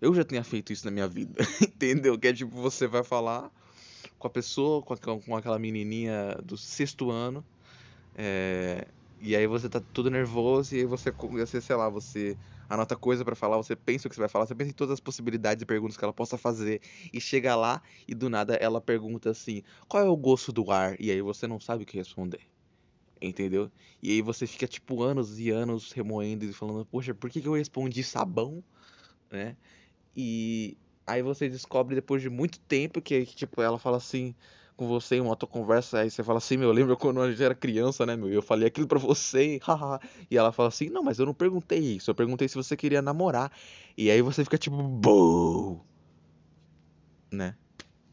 eu 0.00 0.14
já 0.14 0.24
tenha 0.24 0.44
feito 0.44 0.72
isso 0.72 0.84
na 0.84 0.90
minha 0.90 1.08
vida, 1.08 1.34
entendeu? 1.62 2.18
Que 2.18 2.28
é 2.28 2.32
tipo, 2.32 2.54
você 2.54 2.86
vai 2.86 3.02
falar 3.02 3.50
com 4.26 4.28
a 4.28 4.30
pessoa, 4.30 4.82
com, 4.82 4.94
a, 4.94 4.98
com 5.22 5.36
aquela 5.36 5.58
menininha 5.58 6.36
do 6.44 6.56
sexto 6.56 7.10
ano. 7.10 7.46
É, 8.14 8.86
e 9.20 9.36
aí 9.36 9.46
você 9.46 9.68
tá 9.68 9.80
tudo 9.92 10.10
nervoso 10.10 10.74
e 10.74 10.80
aí 10.80 10.84
você, 10.86 11.12
você 11.12 11.60
sei 11.60 11.76
lá, 11.76 11.88
você 11.88 12.38
anota 12.68 12.96
coisa 12.96 13.24
para 13.24 13.36
falar, 13.36 13.56
você 13.56 13.76
pensa 13.76 14.08
o 14.08 14.10
que 14.10 14.16
você 14.16 14.20
vai 14.20 14.28
falar, 14.28 14.46
você 14.46 14.54
pensa 14.54 14.70
em 14.70 14.74
todas 14.74 14.94
as 14.94 15.00
possibilidades 15.00 15.62
e 15.62 15.66
perguntas 15.66 15.96
que 15.96 16.04
ela 16.04 16.12
possa 16.12 16.36
fazer 16.38 16.80
e 17.12 17.20
chega 17.20 17.54
lá 17.56 17.82
e 18.08 18.14
do 18.14 18.28
nada 18.28 18.54
ela 18.56 18.80
pergunta 18.80 19.30
assim: 19.30 19.62
"Qual 19.88 20.04
é 20.04 20.08
o 20.08 20.16
gosto 20.16 20.52
do 20.52 20.70
ar?" 20.70 20.96
E 21.00 21.10
aí 21.10 21.22
você 21.22 21.46
não 21.46 21.60
sabe 21.60 21.84
o 21.84 21.86
que 21.86 21.96
responder. 21.96 22.40
Entendeu? 23.20 23.72
E 24.02 24.10
aí 24.12 24.22
você 24.22 24.46
fica 24.46 24.66
tipo 24.68 25.02
anos 25.02 25.38
e 25.38 25.50
anos 25.50 25.92
remoendo 25.92 26.44
e 26.44 26.52
falando: 26.52 26.84
"Poxa, 26.86 27.14
por 27.14 27.30
que, 27.30 27.40
que 27.40 27.48
eu 27.48 27.54
respondi 27.54 28.02
sabão?" 28.04 28.64
Né? 29.30 29.56
E 30.16 30.78
Aí 31.06 31.22
você 31.22 31.48
descobre 31.48 31.94
depois 31.94 32.20
de 32.20 32.28
muito 32.28 32.58
tempo 32.60 33.00
que, 33.00 33.24
tipo, 33.26 33.62
ela 33.62 33.78
fala 33.78 33.96
assim 33.98 34.34
com 34.76 34.86
você 34.86 35.16
em 35.16 35.20
uma 35.20 35.30
outra 35.30 35.46
conversa, 35.48 36.00
aí 36.00 36.10
você 36.10 36.22
fala 36.22 36.36
assim, 36.36 36.58
meu, 36.58 36.70
lembra 36.70 36.94
quando 36.96 37.22
a 37.22 37.30
gente 37.30 37.42
era 37.42 37.54
criança, 37.54 38.04
né, 38.04 38.14
meu? 38.14 38.28
Eu 38.28 38.42
falei 38.42 38.68
aquilo 38.68 38.86
pra 38.86 38.98
você, 38.98 39.58
haha. 39.64 39.98
e 40.30 40.36
ela 40.36 40.52
fala 40.52 40.68
assim, 40.68 40.90
não, 40.90 41.02
mas 41.02 41.18
eu 41.18 41.24
não 41.24 41.32
perguntei 41.32 41.78
isso, 41.78 42.10
eu 42.10 42.14
perguntei 42.14 42.46
se 42.46 42.56
você 42.56 42.76
queria 42.76 43.00
namorar. 43.00 43.50
E 43.96 44.10
aí 44.10 44.20
você 44.20 44.44
fica 44.44 44.58
tipo, 44.58 44.76
Boo! 44.76 45.82
né? 47.30 47.54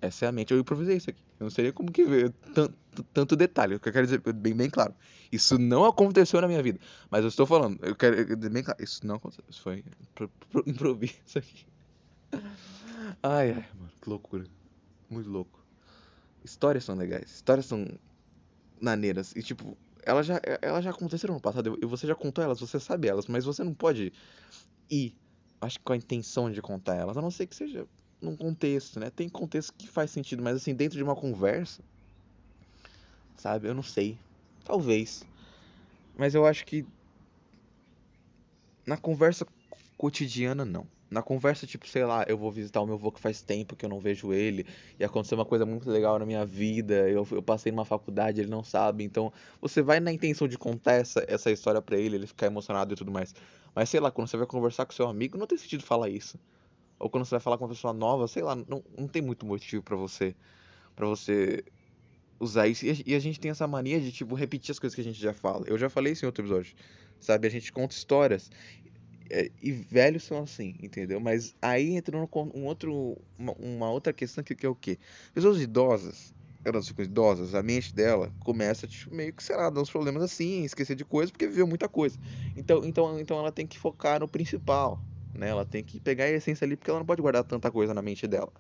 Essa 0.01 0.25
é 0.25 0.27
a 0.27 0.32
mente. 0.32 0.51
Eu 0.51 0.60
improvisei 0.60 0.97
isso 0.97 1.10
aqui. 1.10 1.21
Eu 1.39 1.45
não 1.45 1.49
seria 1.49 1.71
como 1.71 1.91
que 1.91 2.03
ver 2.03 2.32
tanto, 2.53 3.03
tanto 3.13 3.36
detalhe. 3.38 3.75
O 3.75 3.79
que 3.79 3.88
eu 3.88 3.93
quero 3.93 4.06
dizer 4.06 4.21
bem, 4.34 4.53
bem 4.53 4.69
claro. 4.69 4.93
Isso 5.32 5.58
não 5.58 5.86
aconteceu 5.86 6.41
na 6.41 6.47
minha 6.47 6.62
vida. 6.62 6.77
Mas 7.10 7.21
eu 7.21 7.29
estou 7.29 7.45
falando. 7.45 7.79
Eu 7.82 7.95
quero 7.95 8.38
bem 8.38 8.63
claro. 8.63 8.84
Isso 8.84 9.06
não 9.08 9.15
aconteceu. 9.15 9.45
Isso 9.49 9.62
foi 9.62 9.82
improviso 10.67 11.15
aqui. 11.38 11.65
Ai, 13.21 13.52
ai, 13.52 13.65
mano, 13.76 13.91
que 14.02 14.10
loucura. 14.10 14.45
Muito 15.10 15.30
louco. 15.30 15.60
Histórias 16.43 16.84
são 16.84 16.95
legais. 16.95 17.32
Histórias 17.32 17.65
são 17.65 17.88
maneiras. 18.82 19.36
E, 19.36 19.43
tipo, 19.43 19.78
elas 20.04 20.26
já, 20.26 20.41
elas 20.62 20.84
já 20.84 20.91
aconteceram 20.91 21.36
no 21.36 21.41
passado. 21.41 21.78
E 21.82 21.86
você 21.86 22.08
já 22.08 22.15
contou 22.15 22.43
elas, 22.43 22.60
você 22.60 22.80
sabe 22.80 23.08
elas. 23.08 23.28
Mas 23.28 23.45
você 23.45 23.63
não 23.63 23.73
pode 23.73 24.12
ir, 24.89 25.15
acho 25.62 25.80
que 25.80 25.86
com 25.86 25.93
a 25.93 25.97
intenção 25.97 26.52
de 26.52 26.62
contar 26.62 26.95
elas. 26.95 27.17
A 27.17 27.21
não 27.21 27.32
ser 27.32 27.47
que 27.47 27.56
seja 27.56 27.88
num 28.21 28.36
contexto, 28.36 28.99
né? 28.99 29.10
Tem 29.10 29.30
contexto 29.30 29.73
que 29.73 29.88
faz 29.88 30.12
sentido. 30.12 30.41
Mas, 30.41 30.58
assim, 30.58 30.73
dentro 30.73 30.97
de 30.97 31.04
uma 31.04 31.15
conversa, 31.15 31.84
sabe? 33.38 33.67
Eu 33.67 33.73
não 33.73 33.84
sei. 33.84 34.17
Talvez. 34.65 35.26
Mas 36.17 36.36
eu 36.36 36.45
acho 36.45 36.65
que 36.65 36.86
na 38.86 38.97
conversa 38.97 39.47
cotidiana, 39.97 40.65
não 40.65 40.86
Na 41.13 41.21
conversa, 41.21 41.65
tipo, 41.65 41.88
sei 41.88 42.04
lá, 42.04 42.26
eu 42.28 42.38
vou 42.38 42.52
visitar 42.52 42.82
o 42.82 42.86
meu 42.86 42.95
avô 42.95 43.12
que 43.12 43.19
faz 43.19 43.41
tempo 43.41 43.76
que 43.76 43.86
eu 43.86 43.89
não 43.89 43.99
vejo 43.99 44.34
ele, 44.34 44.65
e 44.99 45.04
aconteceu 45.04 45.38
uma 45.38 45.45
coisa 45.45 45.65
muito 45.65 45.89
legal 45.89 46.19
na 46.19 46.26
minha 46.26 46.45
vida, 46.45 47.10
eu, 47.10 47.26
eu 47.32 47.41
passei 47.41 47.71
numa 47.71 47.86
faculdade, 47.86 48.41
ele 48.41 48.49
não 48.49 48.63
sabe, 48.63 49.04
então 49.04 49.32
você 49.62 49.82
vai 49.82 49.99
na 49.99 50.12
intenção 50.12 50.47
de 50.47 50.58
contar 50.58 50.93
essa, 50.93 51.23
essa 51.28 51.52
história 51.52 51.82
para 51.82 51.97
ele, 51.97 52.17
ele 52.17 52.28
ficar 52.28 52.47
emocionado 52.47 52.93
e 52.93 52.97
tudo 52.97 53.12
mais. 53.12 53.34
Mas 53.73 53.89
sei 53.89 53.99
lá, 53.99 54.12
quando 54.12 54.28
você 54.28 54.38
vai 54.38 54.47
conversar 54.47 54.86
com 54.86 54.91
seu 54.91 55.08
amigo, 55.08 55.38
não 55.38 55.47
tem 55.47 55.58
sentido 55.58 55.84
falar 55.84 56.10
isso. 56.10 56.38
Ou 56.99 57.10
quando 57.10 57.26
você 57.26 57.32
vai 57.32 57.39
falar 57.39 57.58
com 57.58 57.63
uma 57.65 57.73
pessoa 57.73 57.93
nova, 57.93 58.28
sei 58.28 58.43
lá, 58.43 58.56
não, 58.56 58.84
não 58.97 59.08
tem 59.08 59.21
muito 59.21 59.45
motivo 59.45 59.82
para 59.82 59.95
você 59.95 60.36
para 60.95 61.08
você 61.08 61.63
usar 62.39 62.67
isso. 62.67 62.86
E 62.86 63.15
a, 63.15 63.19
gente 63.19 63.39
tem 63.39 63.52
essa 63.52 63.67
mania 63.67 63.99
de, 63.99 64.12
tipo, 64.12 64.36
repetir 64.36 64.71
as 64.71 64.80
coisas 64.80 64.95
que 64.95 65.02
a 65.02 65.04
gente 65.04 65.19
já 65.19 65.34
fala. 65.34 65.65
Eu 65.67 65.78
já 65.78 65.89
falei 65.89 66.13
isso 66.13 66.26
em 66.26 66.28
outro 66.28 66.43
episódio. 66.43 66.76
Sabe? 67.19 67.47
A 67.47 67.52
gente 67.52 67.71
conta 67.71 67.95
histórias. 67.95 68.52
É, 69.29 69.49
e 69.62 69.71
velhos 69.71 70.23
são 70.23 70.41
assim, 70.41 70.75
entendeu? 70.81 71.19
Mas 71.19 71.55
aí 71.62 71.95
entra 71.95 72.17
um 72.17 72.65
outro, 72.65 73.17
uma, 73.38 73.53
uma 73.53 73.91
outra 73.91 74.13
questão 74.13 74.43
que, 74.43 74.55
que, 74.55 74.65
é 74.65 74.69
o 74.69 74.75
quê? 74.75 74.99
Pessoas 75.33 75.62
idosas, 75.62 76.33
elas 76.63 76.88
ficam 76.88 77.05
idosas, 77.05 77.55
a 77.55 77.63
mente 77.63 77.95
dela 77.95 78.33
começa 78.39 78.88
tipo, 78.88 79.13
meio 79.13 79.33
que, 79.33 79.43
sei 79.43 79.55
lá, 79.55 79.69
dar 79.69 79.81
uns 79.81 79.89
problemas 79.89 80.23
assim, 80.23 80.63
esquecer 80.63 80.95
de 80.95 81.05
coisas, 81.05 81.31
porque 81.31 81.47
viveu 81.47 81.67
muita 81.67 81.89
coisa. 81.89 82.17
Então, 82.55 82.83
então, 82.86 83.19
então 83.19 83.39
ela 83.39 83.51
tem 83.51 83.67
que 83.67 83.77
focar 83.79 84.19
no 84.19 84.27
principal, 84.27 85.05
né? 85.33 85.49
Ela 85.49 85.65
tem 85.65 85.83
que 85.83 85.99
pegar 85.99 86.25
a 86.25 86.29
essência 86.31 86.65
ali, 86.65 86.75
porque 86.77 86.89
ela 86.91 86.99
não 86.99 87.05
pode 87.05 87.21
guardar 87.21 87.43
tanta 87.43 87.71
coisa 87.71 87.93
na 87.93 88.01
mente 88.01 88.27
dela, 88.27 88.51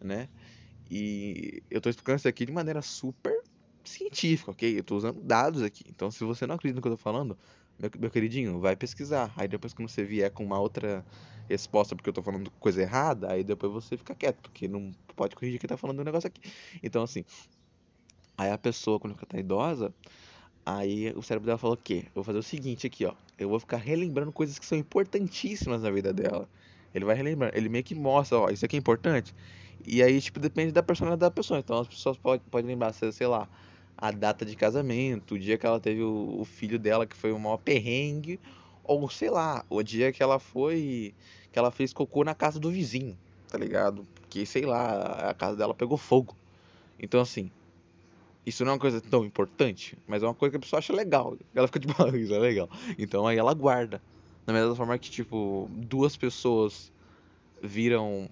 né? 0.00 0.28
E 0.90 1.62
eu 1.70 1.78
estou 1.78 1.90
explicando 1.90 2.18
isso 2.18 2.28
aqui 2.28 2.46
de 2.46 2.52
maneira 2.52 2.82
super 2.82 3.34
científica, 3.84 4.50
ok? 4.50 4.76
Eu 4.76 4.80
estou 4.80 4.98
usando 4.98 5.20
dados 5.22 5.62
aqui. 5.62 5.84
Então, 5.88 6.10
se 6.10 6.24
você 6.24 6.46
não 6.46 6.54
acredita 6.56 6.76
no 6.76 6.82
que 6.82 6.88
eu 6.88 6.94
estou 6.94 7.02
falando, 7.12 7.38
meu, 7.78 7.90
meu 7.98 8.10
queridinho, 8.10 8.60
vai 8.60 8.76
pesquisar. 8.76 9.32
Aí 9.36 9.48
depois, 9.48 9.72
quando 9.74 9.88
você 9.88 10.04
vier 10.04 10.30
com 10.30 10.44
uma 10.44 10.58
outra 10.58 11.04
resposta 11.48 11.94
porque 11.94 12.08
eu 12.08 12.12
estou 12.12 12.24
falando 12.24 12.50
coisa 12.52 12.82
errada, 12.82 13.32
aí 13.32 13.44
depois 13.44 13.72
você 13.72 13.96
fica 13.96 14.14
quieto, 14.14 14.40
porque 14.42 14.66
não 14.66 14.92
pode 15.14 15.36
corrigir 15.36 15.58
quem 15.58 15.66
está 15.66 15.76
falando 15.76 15.98
do 15.98 16.04
negócio 16.04 16.26
aqui. 16.26 16.40
Então, 16.82 17.02
assim, 17.02 17.24
aí 18.36 18.50
a 18.50 18.58
pessoa, 18.58 18.98
quando 18.98 19.16
fica 19.16 19.38
idosa, 19.38 19.92
aí 20.64 21.12
o 21.16 21.22
cérebro 21.22 21.46
dela 21.46 21.58
falou 21.58 21.74
o 21.74 21.78
quê? 21.78 22.04
Eu 22.06 22.12
vou 22.16 22.24
fazer 22.24 22.38
o 22.38 22.42
seguinte 22.42 22.86
aqui, 22.86 23.04
ó. 23.04 23.14
Eu 23.38 23.48
vou 23.48 23.60
ficar 23.60 23.76
relembrando 23.76 24.32
coisas 24.32 24.58
que 24.58 24.66
são 24.66 24.78
importantíssimas 24.78 25.82
na 25.82 25.90
vida 25.90 26.12
dela. 26.12 26.48
Ele 26.94 27.04
vai 27.04 27.16
relembrar, 27.16 27.50
ele 27.54 27.68
meio 27.68 27.82
que 27.82 27.94
mostra, 27.94 28.38
ó, 28.38 28.50
isso 28.50 28.64
aqui 28.64 28.76
é 28.76 28.78
importante. 28.78 29.34
E 29.84 30.02
aí, 30.02 30.20
tipo, 30.20 30.38
depende 30.40 30.72
da 30.72 30.82
personalidade 30.82 31.28
da 31.28 31.30
pessoa. 31.30 31.58
Então 31.58 31.80
as 31.80 31.88
pessoas 31.88 32.16
podem 32.16 32.40
pode 32.50 32.66
lembrar, 32.66 32.92
sei 32.92 33.26
lá, 33.26 33.48
a 34.04 34.10
data 34.10 34.44
de 34.44 34.54
casamento, 34.54 35.34
o 35.34 35.38
dia 35.38 35.56
que 35.56 35.64
ela 35.64 35.80
teve 35.80 36.02
o, 36.02 36.36
o 36.38 36.44
filho 36.44 36.78
dela, 36.78 37.06
que 37.06 37.16
foi 37.16 37.32
o 37.32 37.38
maior 37.38 37.56
perrengue, 37.56 38.38
ou 38.82 39.08
sei 39.08 39.30
lá, 39.30 39.64
o 39.70 39.82
dia 39.82 40.12
que 40.12 40.22
ela 40.22 40.38
foi. 40.38 41.14
que 41.50 41.58
ela 41.58 41.70
fez 41.70 41.90
cocô 41.90 42.22
na 42.22 42.34
casa 42.34 42.60
do 42.60 42.70
vizinho, 42.70 43.16
tá 43.48 43.56
ligado? 43.56 44.06
Que, 44.28 44.44
sei 44.44 44.66
lá, 44.66 45.30
a 45.30 45.32
casa 45.32 45.56
dela 45.56 45.72
pegou 45.72 45.96
fogo. 45.96 46.36
Então, 47.00 47.18
assim, 47.18 47.50
isso 48.44 48.62
não 48.62 48.72
é 48.72 48.74
uma 48.74 48.78
coisa 48.78 49.00
tão 49.00 49.24
importante, 49.24 49.96
mas 50.06 50.22
é 50.22 50.26
uma 50.26 50.34
coisa 50.34 50.50
que 50.50 50.56
a 50.58 50.60
pessoa 50.60 50.80
acha 50.80 50.92
legal. 50.92 51.38
Ela 51.54 51.66
fica 51.66 51.80
tipo, 51.80 51.94
ah, 52.02 52.14
isso 52.14 52.34
é 52.34 52.38
legal. 52.38 52.68
Então 52.98 53.26
aí 53.26 53.38
ela 53.38 53.54
guarda. 53.54 54.02
Da 54.44 54.52
mesma 54.52 54.76
forma 54.76 54.98
que, 54.98 55.10
tipo, 55.10 55.66
duas 55.72 56.14
pessoas 56.14 56.92
viram 57.62 58.28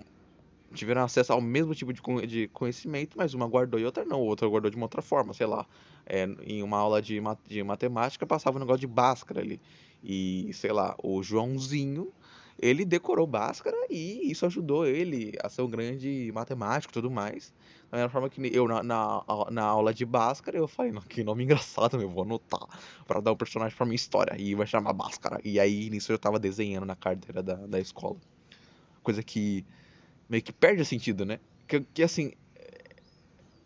tiveram 0.72 1.02
acesso 1.02 1.32
ao 1.32 1.40
mesmo 1.40 1.74
tipo 1.74 1.92
de 1.92 2.48
conhecimento, 2.48 3.16
mas 3.16 3.34
uma 3.34 3.46
guardou 3.46 3.78
e 3.78 3.84
outra 3.84 4.04
não, 4.04 4.20
outra 4.20 4.48
guardou 4.48 4.70
de 4.70 4.76
uma 4.76 4.86
outra 4.86 5.02
forma, 5.02 5.32
sei 5.32 5.46
lá. 5.46 5.66
É, 6.04 6.24
em 6.44 6.62
uma 6.62 6.78
aula 6.78 7.00
de, 7.00 7.20
de 7.46 7.62
matemática 7.62 8.26
passava 8.26 8.56
um 8.56 8.60
negócio 8.60 8.80
de 8.80 8.86
Bhaskara 8.86 9.40
ali. 9.40 9.60
E, 10.02 10.50
sei 10.52 10.72
lá, 10.72 10.96
o 11.02 11.22
Joãozinho, 11.22 12.12
ele 12.58 12.84
decorou 12.84 13.26
Bhaskara 13.26 13.76
e 13.88 14.30
isso 14.30 14.44
ajudou 14.46 14.86
ele 14.86 15.32
a 15.42 15.48
ser 15.48 15.62
um 15.62 15.70
grande 15.70 16.30
matemático 16.34 16.92
e 16.92 16.94
tudo 16.94 17.10
mais. 17.10 17.52
Da 17.90 17.98
mesma 17.98 18.10
forma 18.10 18.30
que 18.30 18.40
eu, 18.54 18.66
na, 18.66 18.82
na, 18.82 19.22
na 19.50 19.64
aula 19.64 19.92
de 19.92 20.04
Bhaskara, 20.04 20.56
eu 20.56 20.66
falei, 20.66 20.92
que 21.08 21.22
nome 21.22 21.44
engraçado, 21.44 22.00
eu 22.00 22.08
vou 22.08 22.24
anotar 22.24 22.66
para 23.06 23.20
dar 23.20 23.32
um 23.32 23.36
personagem 23.36 23.76
pra 23.76 23.86
minha 23.86 23.96
história. 23.96 24.34
E 24.38 24.54
vai 24.54 24.66
chamar 24.66 24.92
Bhaskara. 24.92 25.40
E 25.44 25.60
aí, 25.60 25.90
nisso 25.90 26.10
eu 26.12 26.18
tava 26.18 26.38
desenhando 26.38 26.86
na 26.86 26.96
carteira 26.96 27.42
da, 27.42 27.54
da 27.54 27.78
escola. 27.78 28.16
Coisa 29.02 29.22
que 29.22 29.64
meio 30.32 30.42
que 30.42 30.52
perde 30.52 30.80
o 30.80 30.84
sentido, 30.84 31.26
né? 31.26 31.38
Que, 31.68 31.80
que 31.92 32.02
assim, 32.02 32.32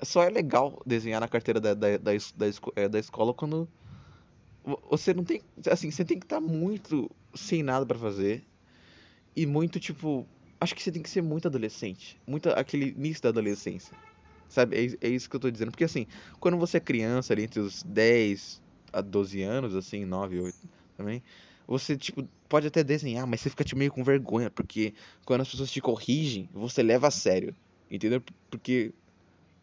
só 0.02 0.24
é 0.24 0.28
legal 0.28 0.82
desenhar 0.84 1.20
na 1.20 1.28
carteira 1.28 1.60
da, 1.60 1.74
da, 1.74 1.96
da, 1.96 2.10
da, 2.10 2.46
é, 2.74 2.88
da 2.88 2.98
escola 2.98 3.32
quando 3.32 3.68
você 4.90 5.14
não 5.14 5.22
tem. 5.22 5.40
Assim, 5.70 5.92
você 5.92 6.04
tem 6.04 6.18
que 6.18 6.26
estar 6.26 6.40
tá 6.40 6.46
muito 6.46 7.08
sem 7.34 7.62
nada 7.62 7.86
para 7.86 7.96
fazer. 7.96 8.44
E 9.36 9.46
muito, 9.46 9.78
tipo. 9.78 10.26
Acho 10.60 10.74
que 10.74 10.82
você 10.82 10.90
tem 10.90 11.02
que 11.02 11.10
ser 11.10 11.22
muito 11.22 11.46
adolescente. 11.46 12.20
Muito 12.26 12.48
aquele 12.48 12.88
início 12.88 13.22
da 13.22 13.28
adolescência. 13.28 13.96
Sabe? 14.48 14.76
É, 14.76 15.06
é 15.06 15.08
isso 15.08 15.30
que 15.30 15.36
eu 15.36 15.40
tô 15.40 15.48
dizendo. 15.48 15.70
Porque, 15.70 15.84
assim, 15.84 16.08
quando 16.40 16.56
você 16.56 16.78
é 16.78 16.80
criança, 16.80 17.32
ali 17.32 17.44
entre 17.44 17.60
os 17.60 17.84
10 17.84 18.60
a 18.92 19.00
12 19.00 19.40
anos, 19.42 19.76
assim, 19.76 20.04
9, 20.04 20.40
8 20.40 20.56
também 20.96 21.22
você, 21.66 21.96
tipo, 21.96 22.26
pode 22.48 22.66
até 22.66 22.82
desenhar, 22.82 23.26
mas 23.26 23.40
você 23.40 23.50
fica 23.50 23.64
tipo, 23.64 23.78
meio 23.78 23.92
com 23.92 24.02
vergonha, 24.02 24.50
porque 24.50 24.94
quando 25.24 25.42
as 25.42 25.50
pessoas 25.50 25.70
te 25.70 25.80
corrigem, 25.80 26.48
você 26.52 26.82
leva 26.82 27.08
a 27.08 27.10
sério, 27.10 27.54
entendeu? 27.90 28.22
Porque 28.50 28.92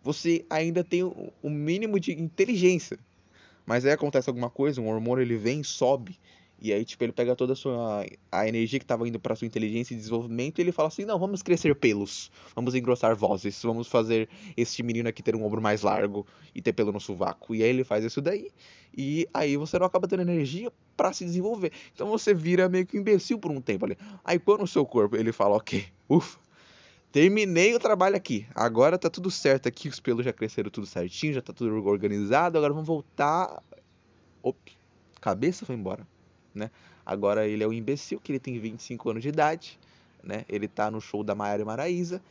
você 0.01 0.45
ainda 0.49 0.83
tem 0.83 1.03
o 1.03 1.49
mínimo 1.49 1.99
de 1.99 2.11
inteligência. 2.11 2.99
Mas 3.65 3.85
aí 3.85 3.91
acontece 3.91 4.29
alguma 4.29 4.49
coisa, 4.49 4.81
um 4.81 4.89
hormônio 4.89 5.23
ele 5.23 5.37
vem, 5.37 5.63
sobe, 5.63 6.19
e 6.63 6.71
aí, 6.71 6.85
tipo, 6.85 7.03
ele 7.03 7.11
pega 7.11 7.35
toda 7.35 7.51
a 7.51 7.55
sua 7.57 8.05
a 8.31 8.47
energia 8.47 8.79
que 8.79 8.85
estava 8.85 9.05
indo 9.05 9.19
para 9.19 9.35
sua 9.35 9.45
inteligência 9.45 9.93
e 9.93 9.97
desenvolvimento 9.97 10.59
e 10.59 10.61
ele 10.61 10.71
fala 10.71 10.87
assim: 10.87 11.03
"Não, 11.03 11.19
vamos 11.19 11.41
crescer 11.41 11.75
pelos, 11.75 12.31
vamos 12.55 12.73
engrossar 12.73 13.17
vozes, 13.17 13.61
vamos 13.61 13.89
fazer 13.89 14.29
este 14.55 14.81
menino 14.81 15.09
aqui 15.09 15.21
ter 15.21 15.35
um 15.35 15.43
ombro 15.43 15.61
mais 15.61 15.81
largo 15.81 16.25
e 16.55 16.61
ter 16.61 16.71
pelo 16.71 16.93
no 16.93 17.01
sovaco". 17.01 17.53
E 17.53 17.61
aí 17.61 17.69
ele 17.69 17.83
faz 17.83 18.05
isso 18.05 18.21
daí. 18.21 18.49
E 18.97 19.27
aí 19.33 19.57
você 19.57 19.77
não 19.77 19.85
acaba 19.85 20.07
tendo 20.07 20.21
energia 20.21 20.71
para 20.95 21.11
se 21.11 21.25
desenvolver. 21.25 21.73
Então 21.93 22.07
você 22.07 22.33
vira 22.33 22.69
meio 22.69 22.85
que 22.85 22.97
imbecil 22.97 23.37
por 23.39 23.51
um 23.51 23.59
tempo 23.59 23.83
ali. 23.85 23.97
Aí 24.23 24.39
quando 24.39 24.63
o 24.63 24.67
seu 24.67 24.85
corpo 24.85 25.17
ele 25.17 25.33
fala: 25.33 25.57
"OK, 25.57 25.85
ufa, 26.07 26.39
terminei 27.11 27.75
o 27.75 27.79
trabalho 27.79 28.15
aqui. 28.15 28.47
Agora 28.55 28.97
tá 28.97 29.09
tudo 29.09 29.31
certo 29.31 29.67
aqui, 29.67 29.89
os 29.89 29.99
pelos 29.99 30.25
já 30.25 30.33
cresceram 30.33 30.69
tudo 30.71 30.87
certinho, 30.87 31.33
já 31.33 31.41
tá 31.41 31.53
tudo 31.53 31.85
organizado, 31.85 32.57
agora 32.57 32.73
vamos 32.73 32.87
voltar". 32.87 33.61
Ops, 34.43 34.75
cabeça 35.21 35.65
foi 35.65 35.75
embora 35.75 36.07
né? 36.53 36.69
Agora 37.05 37.47
ele 37.47 37.63
é 37.63 37.67
um 37.67 37.73
imbecil, 37.73 38.19
que 38.19 38.31
ele 38.31 38.39
tem 38.39 38.57
25 38.59 39.09
anos 39.09 39.23
de 39.23 39.29
idade, 39.29 39.79
né? 40.23 40.45
Ele 40.47 40.67
tá 40.67 40.89
no 40.89 41.01
show 41.01 41.23
da 41.23 41.35
Maiara 41.35 41.61
e 41.61 41.65
Maraíza, 41.65 42.21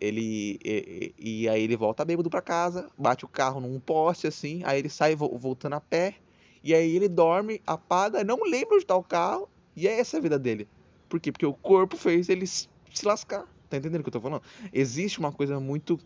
ele 0.00 0.58
e, 0.64 1.14
e, 1.18 1.48
aí 1.48 1.62
ele 1.62 1.76
volta 1.76 2.04
bêbado 2.04 2.30
para 2.30 2.40
casa, 2.40 2.90
bate 2.96 3.24
o 3.24 3.28
carro 3.28 3.60
num 3.60 3.78
poste 3.78 4.26
assim, 4.26 4.62
aí 4.64 4.78
ele 4.78 4.88
sai 4.88 5.14
voltando 5.14 5.74
a 5.74 5.80
pé, 5.80 6.16
e 6.62 6.74
aí 6.74 6.96
ele 6.96 7.08
dorme, 7.08 7.60
apaga, 7.66 8.24
não 8.24 8.42
lembra 8.44 8.76
onde 8.76 8.86
tá 8.86 8.96
o 8.96 9.02
carro, 9.02 9.48
e 9.76 9.86
é 9.86 9.98
essa 10.00 10.18
a 10.18 10.20
vida 10.20 10.38
dele. 10.38 10.68
Por 11.08 11.20
quê? 11.20 11.32
Porque 11.32 11.46
o 11.46 11.54
corpo 11.54 11.96
fez 11.96 12.28
ele 12.28 12.46
se 12.46 12.68
lascar. 13.04 13.46
Tá 13.68 13.76
entendendo 13.76 14.00
o 14.00 14.02
que 14.02 14.08
eu 14.08 14.12
tô 14.12 14.20
falando? 14.20 14.42
Existe 14.72 15.18
uma 15.18 15.32
coisa 15.32 15.60
muito 15.60 15.98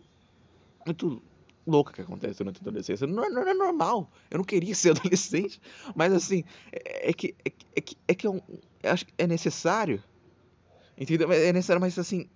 muito 0.85 1.21
louca 1.65 1.93
que 1.93 2.01
acontece 2.01 2.37
durante 2.37 2.57
a 2.57 2.61
adolescência. 2.61 3.07
Não, 3.07 3.29
não, 3.29 3.41
é 3.41 3.53
normal. 3.53 4.11
Eu 4.29 4.37
não 4.37 4.45
queria 4.45 4.73
ser 4.75 4.91
adolescente. 4.91 5.59
Mas 5.95 6.13
assim, 6.13 6.43
é, 6.71 7.09
é 7.09 7.13
que, 7.13 7.35
é, 7.43 7.51
é, 7.75 7.81
que, 7.81 7.97
é 8.07 8.15
que 8.15 8.27
eu, 8.27 8.41
eu 8.83 8.91
acho 8.91 9.05
que 9.05 9.13
é 9.17 9.27
necessário. 9.27 10.03
Entendeu? 10.97 11.31
É 11.31 11.51
necessário, 11.51 11.81
mas 11.81 11.97
assim, 11.99 12.29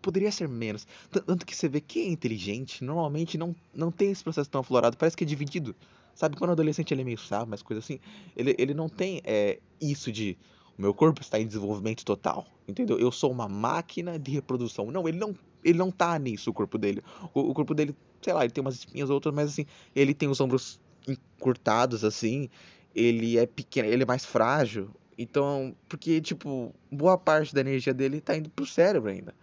poderia 0.00 0.30
ser 0.30 0.48
menos. 0.48 0.86
Tanto 1.10 1.44
que 1.44 1.54
você 1.54 1.68
vê 1.68 1.80
que 1.80 2.00
é 2.00 2.08
inteligente, 2.08 2.84
normalmente 2.84 3.36
não, 3.36 3.54
não 3.74 3.90
tem 3.90 4.10
esse 4.10 4.22
processo 4.22 4.48
tão 4.48 4.60
aflorado. 4.60 4.96
Parece 4.96 5.16
que 5.16 5.24
é 5.24 5.26
dividido. 5.26 5.74
Sabe, 6.14 6.36
quando 6.36 6.50
o 6.50 6.52
adolescente 6.52 6.92
ele 6.92 7.02
é 7.02 7.04
meio 7.04 7.18
sábio, 7.18 7.48
mas 7.48 7.62
coisa 7.62 7.78
assim, 7.78 8.00
ele, 8.36 8.54
ele 8.58 8.74
não 8.74 8.88
tem 8.88 9.20
é, 9.24 9.60
isso 9.80 10.10
de 10.10 10.36
meu 10.76 10.94
corpo 10.94 11.20
está 11.20 11.40
em 11.40 11.46
desenvolvimento 11.46 12.04
total, 12.04 12.46
entendeu? 12.66 12.98
Eu 12.98 13.10
sou 13.10 13.32
uma 13.32 13.48
máquina 13.48 14.16
de 14.16 14.30
reprodução. 14.30 14.90
Não, 14.92 15.08
ele 15.08 15.18
não, 15.18 15.34
ele 15.64 15.78
não 15.78 15.90
tá 15.90 16.18
nisso, 16.18 16.50
o 16.50 16.52
corpo 16.52 16.78
dele. 16.78 17.02
O, 17.34 17.40
o 17.50 17.54
corpo 17.54 17.74
dele, 17.74 17.94
sei 18.22 18.32
lá, 18.32 18.44
ele 18.44 18.52
tem 18.52 18.62
umas 18.62 18.74
espinhas 18.74 19.10
outras, 19.10 19.34
mas 19.34 19.50
assim, 19.50 19.66
ele 19.94 20.14
tem 20.14 20.28
os 20.28 20.40
ombros 20.40 20.80
encurtados 21.06 22.04
assim, 22.04 22.48
ele 22.94 23.38
é 23.38 23.46
pequeno, 23.46 23.88
ele 23.88 24.02
é 24.02 24.06
mais 24.06 24.24
frágil. 24.24 24.90
Então, 25.16 25.74
porque 25.88 26.20
tipo, 26.20 26.74
boa 26.90 27.18
parte 27.18 27.54
da 27.54 27.60
energia 27.60 27.92
dele 27.92 28.20
tá 28.20 28.36
indo 28.36 28.50
pro 28.50 28.66
cérebro 28.66 29.10
ainda. 29.10 29.34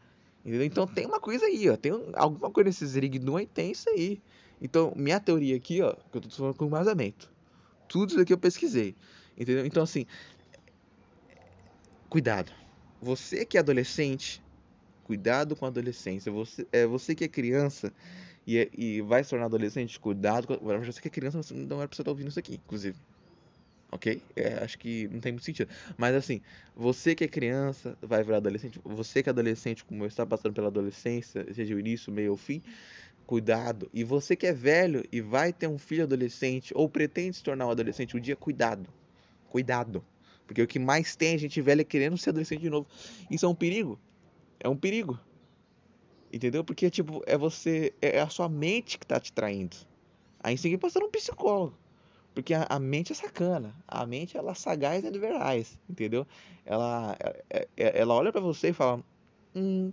Entendeu? 0.46 0.64
Então 0.64 0.86
tem 0.86 1.06
uma 1.06 1.20
coisa 1.20 1.46
aí, 1.46 1.70
ó, 1.70 1.76
tem 1.76 1.92
alguma 2.14 2.52
coisa 2.52 2.70
nesses 2.70 2.96
Rignu 2.96 3.38
aí, 3.38 3.48
tem 3.48 3.72
isso 3.72 3.90
aí. 3.90 4.22
Então, 4.62 4.94
minha 4.96 5.20
teoria 5.20 5.56
aqui, 5.56 5.82
ó, 5.82 5.94
que 6.12 6.18
eu 6.18 6.22
tô 6.22 6.30
falando 6.30 6.56
com 6.56 6.70
vazamento. 6.70 7.32
Tudo 7.88 8.12
isso 8.12 8.22
aqui 8.22 8.32
eu 8.32 8.38
pesquisei. 8.38 8.96
Entendeu? 9.38 9.66
Então, 9.66 9.84
assim, 9.84 10.06
cuidado. 12.10 12.52
Você 13.02 13.46
que 13.46 13.58
é 13.58 13.60
adolescente, 13.60 14.42
cuidado 15.06 15.56
com 15.56 15.66
a 15.66 15.70
adolescência. 15.70 16.32
Você, 16.32 16.68
é, 16.72 16.86
você 16.86 17.16
que 17.16 17.24
é 17.24 17.28
criança 17.28 17.94
e, 18.46 18.58
é, 18.58 18.70
e 18.76 19.02
vai 19.02 19.24
se 19.24 19.30
tornar 19.30 19.46
adolescente, 19.46 20.00
cuidado 20.00 20.48
com. 20.48 20.58
Você 20.58 21.02
que 21.02 21.08
é 21.08 21.12
criança, 21.12 21.40
não 21.54 21.78
era 21.78 21.88
pra 21.88 21.96
você 21.96 22.02
estar 22.02 22.12
ouvindo 22.12 22.30
isso 22.30 22.40
aqui, 22.40 22.56
inclusive. 22.56 22.98
ok? 23.92 24.22
É, 24.36 24.64
acho 24.64 24.78
que 24.80 25.08
não 25.10 25.20
tem 25.20 25.32
muito 25.32 25.46
sentido. 25.46 25.70
Mas 25.96 26.16
assim, 26.16 26.42
você 26.76 27.14
que 27.16 27.24
é 27.24 27.28
criança, 27.28 27.96
vai 28.02 28.24
virar 28.24 28.38
adolescente, 28.38 28.80
você 28.84 29.22
que 29.22 29.30
é 29.30 29.32
adolescente, 29.32 29.86
como 29.86 30.06
está 30.06 30.26
passando 30.26 30.54
pela 30.54 30.68
adolescência, 30.68 31.46
seja 31.54 31.76
o 31.76 31.80
início, 31.80 32.12
meio 32.12 32.32
ou 32.32 32.38
fim, 32.38 32.62
cuidado. 33.28 33.90
E 33.94 34.04
você 34.04 34.36
que 34.36 34.48
é 34.48 34.54
velho 34.54 35.04
e 35.12 35.22
vai 35.22 35.54
ter 35.54 35.68
um 35.68 35.78
filho 35.78 36.04
adolescente 36.04 36.74
ou 36.76 36.90
pretende 36.90 37.38
se 37.38 37.44
tornar 37.44 37.68
um 37.68 37.72
adolescente 37.72 38.18
um 38.18 38.20
dia, 38.20 38.36
cuidado. 38.36 38.90
Cuidado. 39.50 40.04
Porque 40.48 40.62
o 40.62 40.68
que 40.68 40.80
mais 40.80 41.16
tem 41.16 41.36
é 41.36 41.38
gente 41.38 41.62
velha 41.62 41.84
querendo 41.84 42.18
ser 42.18 42.32
adolescente 42.32 42.62
de 42.62 42.70
novo. 42.70 42.88
Isso 43.30 43.46
é 43.46 43.50
um 43.50 43.56
perigo. 43.56 44.00
É 44.60 44.70
um 44.70 44.76
perigo. 44.76 45.20
Entendeu? 46.32 46.64
Porque, 46.64 46.90
tipo, 46.90 47.22
é 47.26 47.38
você. 47.38 47.94
É 48.02 48.20
a 48.20 48.30
sua 48.30 48.50
mente 48.50 48.98
que 48.98 49.06
tá 49.06 49.20
te 49.20 49.32
traindo. 49.32 49.76
Aí 50.40 50.58
você 50.58 50.64
tem 50.64 50.72
que 50.72 50.78
passar 50.78 51.00
num 51.00 51.10
psicólogo. 51.10 51.78
Porque 52.34 52.54
a, 52.54 52.68
a, 52.70 52.78
mente 52.78 53.14
é 53.14 53.16
sacana. 53.16 53.74
A 53.88 54.06
mente, 54.06 54.38
ela 54.38 54.52
é 54.52 54.56
sagaz 54.56 55.04
e 55.04 55.08
é 55.08 55.12
veraz. 55.12 55.80
Entendeu? 55.90 56.28
Ela, 56.66 57.16
é, 57.50 57.68
é, 57.78 58.00
ela 58.02 58.14
olha 58.14 58.32
para 58.32 58.42
você 58.42 58.70
e 58.70 58.74
fala: 58.74 59.02
Hum, 59.56 59.92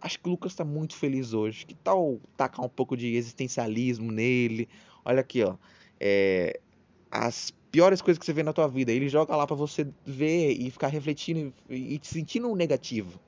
acho 0.00 0.18
que 0.18 0.28
o 0.28 0.30
Lucas 0.32 0.54
tá 0.54 0.64
muito 0.64 0.96
feliz 0.96 1.34
hoje. 1.34 1.66
Que 1.66 1.74
tal 1.74 2.18
tacar 2.36 2.64
um 2.64 2.68
pouco 2.68 2.96
de 2.96 3.14
existencialismo 3.14 4.10
nele? 4.10 4.68
Olha 5.04 5.20
aqui, 5.20 5.42
ó. 5.42 5.56
É, 6.00 6.58
as 7.10 7.52
piores 7.70 8.02
coisas 8.02 8.18
que 8.18 8.24
você 8.24 8.32
vê 8.32 8.42
na 8.42 8.52
tua 8.52 8.68
vida. 8.68 8.92
Ele 8.92 9.08
joga 9.08 9.34
lá 9.36 9.46
para 9.46 9.56
você 9.56 9.86
ver 10.04 10.52
e 10.52 10.70
ficar 10.70 10.88
refletindo 10.88 11.52
e, 11.68 11.94
e 11.94 11.98
te 11.98 12.08
sentindo 12.08 12.48
um 12.48 12.54
negativo. 12.54 13.18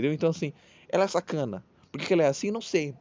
Entendeu? 0.00 0.14
Então, 0.14 0.30
assim, 0.30 0.54
ela 0.88 1.04
é 1.04 1.08
sacana. 1.08 1.62
Por 1.92 2.00
que 2.00 2.10
ela 2.12 2.22
é 2.22 2.26
assim? 2.26 2.50
Não 2.50 2.62
sei. 2.62 2.94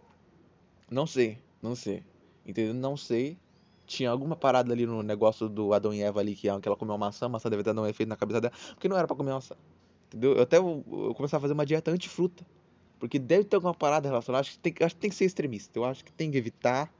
Não 0.91 1.07
sei. 1.07 1.37
Não 1.61 1.73
sei. 1.73 2.03
Entendeu? 2.45 2.73
Não 2.73 2.97
sei. 2.97 3.37
Tinha 3.85 4.11
alguma 4.11 4.35
parada 4.35 4.73
ali 4.73 4.85
no 4.85 5.01
negócio 5.01 5.47
do 5.47 5.73
Adão 5.73 5.93
e 5.93 6.01
Eva 6.01 6.19
ali 6.19 6.35
que, 6.35 6.41
que 6.41 6.67
ela 6.67 6.75
comeu 6.75 6.93
uma 6.93 7.07
maçã, 7.07 7.25
a 7.25 7.29
maçã 7.29 7.49
deve 7.49 7.63
ter 7.63 7.69
dado 7.69 7.81
um 7.81 7.87
efeito 7.87 8.09
na 8.09 8.17
cabeça 8.17 8.41
dela, 8.41 8.53
porque 8.71 8.87
não 8.87 8.97
era 8.97 9.07
para 9.07 9.15
comer 9.15 9.31
maçã. 9.31 9.55
Entendeu? 10.07 10.35
Eu 10.35 10.43
até 10.43 10.57
eu, 10.57 11.13
começar 11.15 11.37
a 11.37 11.39
fazer 11.39 11.53
uma 11.53 11.65
dieta 11.65 11.89
anti-fruta. 11.89 12.45
Porque 12.99 13.17
deve 13.17 13.45
ter 13.45 13.55
alguma 13.55 13.73
parada 13.73 14.09
relacionada. 14.09 14.41
Acho 14.41 14.51
que 14.51 14.59
tem, 14.59 14.75
acho 14.85 14.95
que, 14.95 15.01
tem 15.01 15.09
que 15.09 15.15
ser 15.15 15.25
extremista. 15.25 15.79
Eu 15.79 15.85
acho 15.85 16.03
que 16.03 16.11
tem 16.11 16.29
que 16.29 16.37
evitar 16.37 16.93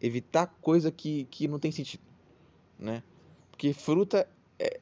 evitar 0.00 0.46
coisa 0.60 0.90
que, 0.90 1.24
que 1.30 1.48
não 1.48 1.58
tem 1.58 1.72
sentido, 1.72 2.02
né? 2.78 3.02
Porque 3.50 3.72
fruta 3.72 4.28
é, 4.58 4.80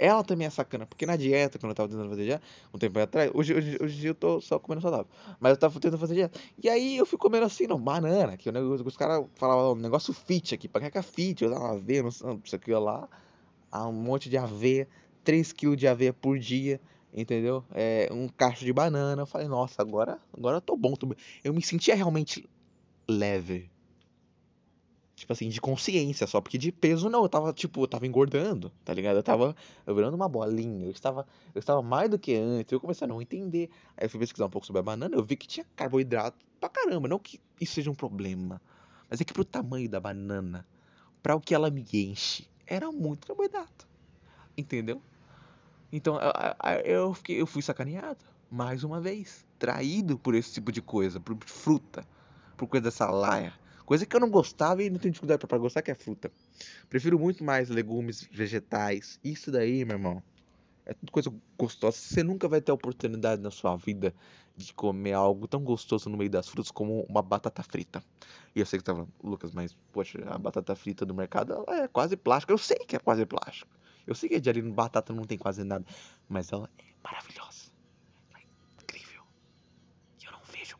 ela 0.00 0.24
também 0.24 0.46
é 0.46 0.50
sacana, 0.50 0.86
porque 0.86 1.04
na 1.04 1.14
dieta, 1.14 1.58
quando 1.58 1.70
eu 1.70 1.76
tava 1.76 1.88
tentando 1.90 2.08
fazer 2.08 2.24
dieta, 2.24 2.42
um 2.72 2.78
tempo 2.78 2.98
atrás, 2.98 3.30
hoje, 3.34 3.54
hoje, 3.54 3.78
hoje 3.80 4.06
eu 4.06 4.14
tô 4.14 4.40
só 4.40 4.58
comendo 4.58 4.80
saudável, 4.80 5.06
mas 5.38 5.50
eu 5.50 5.56
tava 5.58 5.74
tentando 5.74 5.98
fazer 5.98 6.14
dieta. 6.14 6.40
E 6.62 6.68
aí 6.68 6.96
eu 6.96 7.04
fui 7.04 7.18
comendo 7.18 7.44
assim, 7.44 7.66
não, 7.66 7.78
banana, 7.78 8.36
que 8.36 8.48
o 8.48 8.52
negócio, 8.52 8.86
os 8.86 8.96
caras 8.96 9.26
falavam, 9.34 9.74
negócio 9.74 10.14
fit 10.14 10.54
aqui, 10.54 10.66
pra 10.66 10.90
que 10.90 10.96
é 10.96 11.02
fit? 11.02 11.44
Eu 11.44 11.50
dava 11.50 11.72
aveia, 11.72 12.02
não 12.02 12.10
sei, 12.10 12.40
isso 12.42 12.56
aqui 12.56 12.72
lá, 12.72 13.08
um 13.72 13.92
monte 13.92 14.30
de 14.30 14.38
aveia, 14.38 14.88
3 15.22 15.52
kg 15.52 15.76
de 15.76 15.86
aveia 15.86 16.12
por 16.12 16.38
dia, 16.38 16.80
entendeu? 17.12 17.64
É, 17.72 18.08
um 18.10 18.28
cacho 18.28 18.64
de 18.64 18.72
banana. 18.72 19.22
Eu 19.22 19.26
falei, 19.26 19.48
nossa, 19.48 19.82
agora, 19.82 20.18
agora 20.36 20.56
eu 20.56 20.60
tô 20.60 20.76
bom. 20.76 20.94
Tô... 20.94 21.14
Eu 21.44 21.52
me 21.52 21.62
sentia 21.62 21.94
realmente 21.94 22.48
leve, 23.08 23.70
tipo 25.30 25.32
assim, 25.32 25.48
de 25.48 25.60
consciência 25.60 26.26
só, 26.26 26.40
porque 26.40 26.58
de 26.58 26.72
peso 26.72 27.08
não, 27.08 27.22
eu 27.22 27.28
tava, 27.28 27.52
tipo, 27.52 27.82
eu 27.82 27.86
tava 27.86 28.06
engordando, 28.06 28.72
tá 28.84 28.92
ligado? 28.92 29.16
Eu 29.16 29.22
tava 29.22 29.54
eu 29.86 29.94
virando 29.94 30.14
uma 30.14 30.28
bolinha, 30.28 30.86
eu 30.86 30.90
estava, 30.90 31.26
eu 31.54 31.58
estava 31.60 31.80
mais 31.80 32.10
do 32.10 32.18
que 32.18 32.34
antes, 32.34 32.72
eu 32.72 32.80
comecei 32.80 33.04
a 33.04 33.08
não 33.08 33.22
entender. 33.22 33.70
Aí 33.96 34.06
eu 34.06 34.10
fui 34.10 34.18
pesquisar 34.18 34.46
um 34.46 34.50
pouco 34.50 34.66
sobre 34.66 34.80
a 34.80 34.82
banana, 34.82 35.14
eu 35.14 35.22
vi 35.22 35.36
que 35.36 35.46
tinha 35.46 35.64
carboidrato 35.76 36.36
pra 36.58 36.68
caramba, 36.68 37.06
não 37.06 37.18
que 37.18 37.40
isso 37.60 37.74
seja 37.74 37.90
um 37.90 37.94
problema, 37.94 38.60
mas 39.08 39.20
é 39.20 39.24
que 39.24 39.32
pro 39.32 39.44
tamanho 39.44 39.88
da 39.88 40.00
banana, 40.00 40.66
para 41.22 41.36
o 41.36 41.40
que 41.40 41.54
ela 41.54 41.70
me 41.70 41.86
enche, 41.92 42.48
era 42.66 42.90
muito 42.90 43.28
carboidrato, 43.28 43.86
entendeu? 44.58 45.00
Então 45.92 46.18
eu, 46.84 47.14
fiquei, 47.14 47.40
eu 47.40 47.46
fui 47.46 47.62
sacaneado, 47.62 48.24
mais 48.50 48.82
uma 48.82 49.00
vez, 49.00 49.46
traído 49.58 50.18
por 50.18 50.34
esse 50.34 50.54
tipo 50.54 50.72
de 50.72 50.82
coisa, 50.82 51.20
por 51.20 51.36
fruta, 51.44 52.04
por 52.56 52.66
coisa 52.66 52.84
dessa 52.84 53.08
laia 53.08 53.52
Coisa 53.90 54.06
que 54.06 54.14
eu 54.14 54.20
não 54.20 54.30
gostava 54.30 54.84
e 54.84 54.88
não 54.88 55.00
tenho 55.00 55.10
dificuldade 55.10 55.44
para 55.44 55.58
gostar, 55.58 55.82
que 55.82 55.90
é 55.90 55.96
fruta. 55.96 56.30
Prefiro 56.88 57.18
muito 57.18 57.42
mais 57.42 57.68
legumes, 57.68 58.22
vegetais. 58.30 59.18
Isso 59.24 59.50
daí, 59.50 59.84
meu 59.84 59.96
irmão, 59.96 60.22
é 60.86 60.94
tudo 60.94 61.10
coisa 61.10 61.34
gostosa. 61.58 61.96
Você 61.96 62.22
nunca 62.22 62.46
vai 62.46 62.60
ter 62.60 62.70
a 62.70 62.74
oportunidade 62.76 63.42
na 63.42 63.50
sua 63.50 63.74
vida 63.74 64.14
de 64.56 64.72
comer 64.72 65.14
algo 65.14 65.48
tão 65.48 65.64
gostoso 65.64 66.08
no 66.08 66.16
meio 66.16 66.30
das 66.30 66.48
frutas 66.48 66.70
como 66.70 67.02
uma 67.08 67.20
batata 67.20 67.64
frita. 67.64 68.00
E 68.54 68.60
eu 68.60 68.64
sei 68.64 68.78
que 68.78 68.84
você 68.84 68.92
tá 68.92 68.94
falando, 68.94 69.12
Lucas, 69.24 69.50
mas, 69.52 69.76
poxa, 69.90 70.20
a 70.24 70.38
batata 70.38 70.76
frita 70.76 71.04
do 71.04 71.12
mercado 71.12 71.64
é 71.66 71.88
quase 71.88 72.16
plástica. 72.16 72.52
Eu 72.52 72.58
sei 72.58 72.78
que 72.86 72.94
é 72.94 72.98
quase 73.00 73.26
plástico. 73.26 73.72
Eu 74.06 74.14
sei 74.14 74.28
que 74.28 74.38
de 74.38 74.48
ali 74.48 74.62
batata 74.62 75.12
não 75.12 75.24
tem 75.24 75.36
quase 75.36 75.64
nada. 75.64 75.84
Mas 76.28 76.52
ela 76.52 76.70
é 76.78 76.84
maravilhosa. 77.02 77.72
É 78.36 78.82
incrível. 78.84 79.24
Eu 80.24 80.30
não 80.30 80.42
vejo 80.44 80.76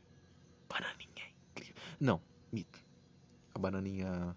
bananinha. 0.68 1.10
É 1.18 1.50
incrível. 1.50 1.74
Não, 1.98 2.29
bananinha, 3.60 4.36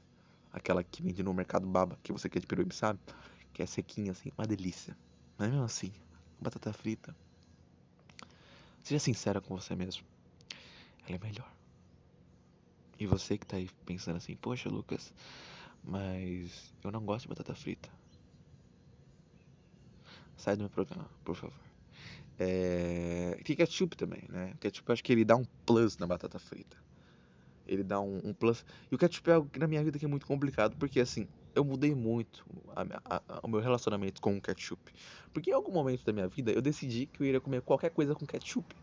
aquela 0.51 0.83
que 0.83 1.01
vende 1.01 1.23
no 1.23 1.33
mercado 1.33 1.65
baba, 1.65 1.97
que 2.03 2.11
você 2.11 2.29
quer 2.29 2.39
de 2.39 2.47
peruíbe, 2.47 2.75
sabe? 2.75 2.99
Que 3.53 3.63
é 3.63 3.65
sequinha 3.65 4.11
assim, 4.11 4.31
uma 4.37 4.45
delícia. 4.45 4.95
Mas 5.37 5.49
mesmo 5.49 5.63
assim, 5.63 5.91
batata 6.39 6.71
frita. 6.71 7.15
Seja 8.83 8.99
sincera 8.99 9.41
com 9.41 9.57
você 9.57 9.75
mesmo. 9.75 10.03
Ela 11.07 11.15
é 11.15 11.19
melhor. 11.19 11.51
E 12.99 13.07
você 13.07 13.37
que 13.37 13.45
tá 13.45 13.57
aí 13.57 13.69
pensando 13.85 14.17
assim, 14.17 14.35
poxa 14.35 14.69
Lucas, 14.69 15.13
mas 15.83 16.73
eu 16.83 16.91
não 16.91 17.03
gosto 17.03 17.23
de 17.23 17.29
batata 17.29 17.55
frita. 17.55 17.89
Sai 20.37 20.55
do 20.55 20.61
meu 20.61 20.69
programa, 20.69 21.09
por 21.23 21.35
favor. 21.35 21.59
É... 22.37 23.39
Tem 23.43 23.55
ketchup 23.55 23.95
também, 23.95 24.23
né? 24.29 24.53
Ketchup 24.59 24.89
eu 24.89 24.93
acho 24.93 25.03
que 25.03 25.11
ele 25.11 25.23
dá 25.23 25.35
um 25.35 25.45
plus 25.65 25.97
na 25.97 26.05
batata 26.05 26.39
frita 26.39 26.83
ele 27.73 27.83
dá 27.83 27.99
um, 27.99 28.21
um, 28.23 28.33
plus. 28.33 28.65
E 28.91 28.95
o 28.95 28.97
ketchup 28.97 29.29
é 29.29 29.33
algo 29.33 29.49
que 29.49 29.59
na 29.59 29.67
minha 29.67 29.83
vida 29.83 29.99
que 29.99 30.05
é 30.05 30.07
muito 30.07 30.25
complicado, 30.25 30.75
porque 30.77 30.99
assim, 30.99 31.27
eu 31.55 31.63
mudei 31.63 31.93
muito 31.93 32.45
a, 32.75 33.15
a, 33.15 33.21
a, 33.27 33.39
o 33.43 33.47
meu 33.47 33.59
relacionamento 33.59 34.21
com 34.21 34.37
o 34.37 34.41
ketchup. 34.41 34.81
Porque 35.33 35.51
em 35.51 35.53
algum 35.53 35.71
momento 35.71 36.03
da 36.05 36.13
minha 36.13 36.27
vida 36.27 36.51
eu 36.51 36.61
decidi 36.61 37.05
que 37.07 37.21
eu 37.21 37.27
iria 37.27 37.41
comer 37.41 37.61
qualquer 37.61 37.89
coisa 37.89 38.15
com 38.15 38.25
ketchup 38.25 38.75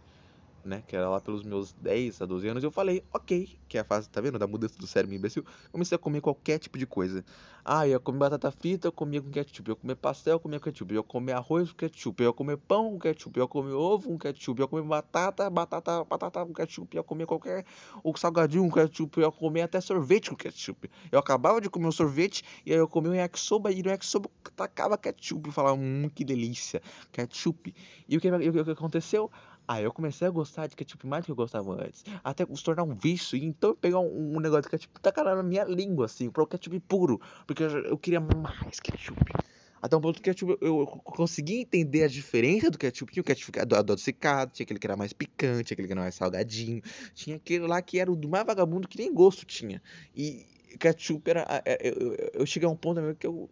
né? 0.64 0.82
Que 0.86 0.96
era 0.96 1.08
lá 1.08 1.20
pelos 1.20 1.42
meus 1.42 1.72
10 1.72 2.22
a 2.22 2.26
12 2.26 2.48
anos, 2.48 2.64
eu 2.64 2.70
falei, 2.70 3.02
ok, 3.12 3.58
que 3.68 3.78
é 3.78 3.80
a 3.80 3.84
fase, 3.84 4.08
tá 4.08 4.20
vendo? 4.20 4.38
Da 4.38 4.46
mudança 4.46 4.78
do 4.78 4.86
cérebro 4.86 5.14
imbecil. 5.14 5.44
Comecei 5.70 5.96
a 5.96 5.98
comer 5.98 6.20
qualquer 6.20 6.58
tipo 6.58 6.78
de 6.78 6.86
coisa. 6.86 7.24
Ah, 7.64 7.86
eu 7.86 8.00
comer 8.00 8.18
batata 8.18 8.50
frita, 8.50 8.88
eu 8.88 8.92
comia 8.92 9.20
com 9.20 9.30
ketchup. 9.30 9.68
Eu 9.68 9.74
ia 9.74 9.80
comer 9.80 9.94
pastel, 9.94 10.34
eu 10.34 10.40
comia 10.40 10.58
com 10.58 10.64
ketchup. 10.64 10.94
Eu 10.94 11.00
ia 11.00 11.02
comer 11.02 11.32
arroz 11.32 11.70
com 11.70 11.76
ketchup. 11.76 12.22
Eu 12.22 12.30
ia 12.30 12.32
comer 12.32 12.56
pão 12.56 12.90
com 12.90 12.98
ketchup. 12.98 13.38
Eu 13.38 13.44
ia 13.44 13.48
comer 13.48 13.72
ovo 13.72 14.08
com 14.08 14.18
ketchup. 14.18 14.60
Eu 14.60 14.64
ia 14.64 14.68
comer 14.68 14.82
batata, 14.82 15.48
batata, 15.50 16.04
batata 16.04 16.46
com 16.46 16.52
ketchup. 16.52 16.96
Eu 16.96 17.00
ia 17.00 17.04
comer 17.04 17.26
qualquer. 17.26 17.64
O 18.02 18.16
salgadinho 18.16 18.64
com 18.64 18.72
ketchup. 18.72 19.20
Eu 19.20 19.26
ia 19.26 19.32
comer 19.32 19.62
até 19.62 19.80
sorvete 19.80 20.30
com 20.30 20.36
ketchup. 20.36 20.90
Eu 21.12 21.18
acabava 21.18 21.60
de 21.60 21.68
comer 21.68 21.86
um 21.86 21.92
sorvete 21.92 22.42
e 22.64 22.72
aí 22.72 22.78
eu 22.78 22.88
comia 22.88 23.12
um 23.12 23.14
yakisoba 23.14 23.70
e 23.70 23.82
no 23.82 23.90
yakisoba 23.90 24.30
tacava 24.56 24.96
ketchup. 24.96 25.48
Eu 25.48 25.52
falava, 25.52 25.76
hum, 25.76 26.10
que 26.14 26.24
delícia, 26.24 26.80
ketchup. 27.12 27.74
E 28.08 28.16
o 28.16 28.20
que, 28.20 28.30
o 28.30 28.64
que 28.64 28.70
aconteceu? 28.70 29.30
Aí 29.70 29.84
eu 29.84 29.92
comecei 29.92 30.26
a 30.26 30.30
gostar 30.32 30.66
de 30.66 30.74
ketchup 30.74 31.06
mais 31.06 31.22
do 31.22 31.26
que 31.26 31.30
eu 31.30 31.36
gostava 31.36 31.80
antes. 31.80 32.02
Até 32.24 32.44
se 32.44 32.64
tornar 32.64 32.82
um 32.82 32.92
vício. 32.92 33.38
E 33.38 33.44
então 33.44 33.70
eu 33.70 33.76
pegar 33.76 34.00
um, 34.00 34.34
um 34.34 34.40
negócio 34.40 34.62
de 34.62 34.68
ketchup 34.68 34.98
e 34.98 35.00
tacar 35.00 35.24
na 35.24 35.44
minha 35.44 35.62
língua, 35.62 36.06
assim, 36.06 36.28
para 36.28 36.42
o 36.42 36.46
ketchup 36.48 36.80
puro. 36.80 37.20
Porque 37.46 37.62
eu, 37.62 37.68
eu, 37.84 37.96
queria 37.96 38.18
mais 38.18 38.80
ketchup. 38.80 39.36
Até 39.80 39.96
um 39.96 40.00
ponto 40.00 40.16
que 40.16 40.22
ketchup, 40.22 40.58
eu, 40.60 40.80
eu 40.80 40.86
consegui 40.86 41.60
entender 41.60 42.02
a 42.02 42.08
diferença 42.08 42.68
do 42.68 42.76
ketchup. 42.76 43.12
Tinha 43.12 43.20
o 43.20 43.24
ketchup 43.24 43.60
adocicado, 43.60 44.50
tinha 44.50 44.64
aquele 44.64 44.80
que 44.80 44.86
era 44.88 44.96
mais 44.96 45.12
picante, 45.12 45.72
aquele 45.72 45.86
que 45.86 45.92
era 45.92 46.00
mais 46.00 46.16
salgadinho. 46.16 46.82
Tinha 47.14 47.36
aquele 47.36 47.64
lá 47.64 47.80
que 47.80 48.00
era 48.00 48.10
o 48.10 48.16
do 48.16 48.28
mais 48.28 48.44
vagabundo 48.44 48.88
que 48.88 48.98
nem 48.98 49.14
gosto 49.14 49.46
tinha. 49.46 49.80
E 50.12 50.48
ketchup 50.80 51.30
era. 51.30 51.46
Eu, 51.80 51.92
eu, 51.92 52.30
eu 52.34 52.46
cheguei 52.46 52.68
a 52.68 52.72
um 52.72 52.76
ponto 52.76 53.00
que 53.14 53.24
eu, 53.24 53.48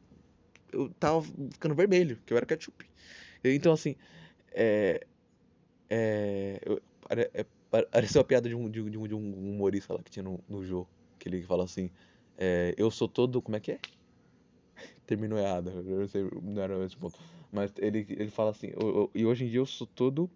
eu 0.73 0.91
tava 0.99 1.23
ficando 1.53 1.77
vermelho, 1.77 2.21
que 2.27 2.33
eu 2.33 2.37
era 2.37 2.45
ketchup. 2.45 2.85
Então, 3.45 3.73
assim. 3.73 3.95
É, 4.51 5.07
é, 5.91 6.61
eu, 6.65 6.81
é, 7.11 7.47
pareceu 7.71 8.21
a 8.21 8.25
piada 8.25 8.49
de 8.49 8.55
um, 8.55 8.69
de, 8.69 8.81
um, 8.81 8.91
de 8.91 9.15
um 9.15 9.51
humorista 9.51 9.95
lá 9.95 10.03
que 10.03 10.11
tinha 10.11 10.23
no, 10.23 10.41
no 10.49 10.65
jogo. 10.65 10.89
Que 11.19 11.29
ele 11.29 11.43
fala 11.43 11.65
assim: 11.65 11.91
é, 12.37 12.75
Eu 12.77 12.91
sou 12.91 13.09
todo. 13.09 13.41
Como 13.41 13.57
é 13.57 13.61
que 13.61 13.73
é? 13.73 13.79
Terminou 15.07 15.39
errado, 15.39 15.71
eu 15.71 16.01
não 16.01 16.09
sei, 16.09 16.29
não 16.43 16.63
era 16.63 16.85
esse 16.85 16.97
ponto. 16.97 17.19
Mas 17.53 17.73
ele, 17.79 18.07
ele 18.11 18.31
fala 18.31 18.51
assim: 18.51 18.69
eu, 18.69 18.89
eu, 18.89 19.11
E 19.15 19.25
hoje 19.25 19.45
em 19.45 19.49
dia 19.49 19.61
eu 19.61 19.67
sou 19.67 19.87
todo. 19.87 20.31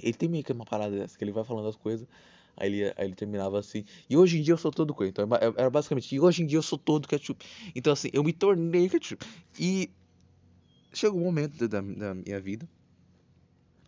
Ele 0.00 0.14
tem 0.14 0.28
meio 0.28 0.44
que 0.44 0.52
uma 0.52 0.64
parada 0.64 0.96
dessa, 0.96 1.16
que 1.18 1.24
ele 1.24 1.32
vai 1.32 1.44
falando 1.44 1.68
as 1.68 1.76
coisas. 1.76 2.06
Aí 2.56 2.72
ele, 2.72 2.92
aí 2.96 3.06
ele 3.06 3.14
terminava 3.14 3.58
assim. 3.58 3.84
E 4.08 4.16
hoje 4.16 4.38
em 4.38 4.42
dia 4.42 4.52
eu 4.52 4.58
sou 4.58 4.70
todo. 4.70 4.94
Então 5.04 5.24
é 5.24 5.60
era 5.60 5.70
basicamente. 5.70 6.14
E 6.14 6.20
hoje 6.20 6.42
em 6.42 6.46
dia 6.46 6.58
eu 6.58 6.62
sou 6.62 6.78
todo 6.78 7.08
ketchup. 7.08 7.44
Então 7.74 7.92
assim, 7.92 8.08
eu 8.12 8.22
me 8.22 8.32
tornei 8.32 8.88
ketchup. 8.88 9.24
E 9.58 9.90
chegou 10.92 11.20
um 11.20 11.24
momento 11.24 11.68
da, 11.68 11.80
da 11.80 12.14
minha 12.14 12.40
vida 12.40 12.68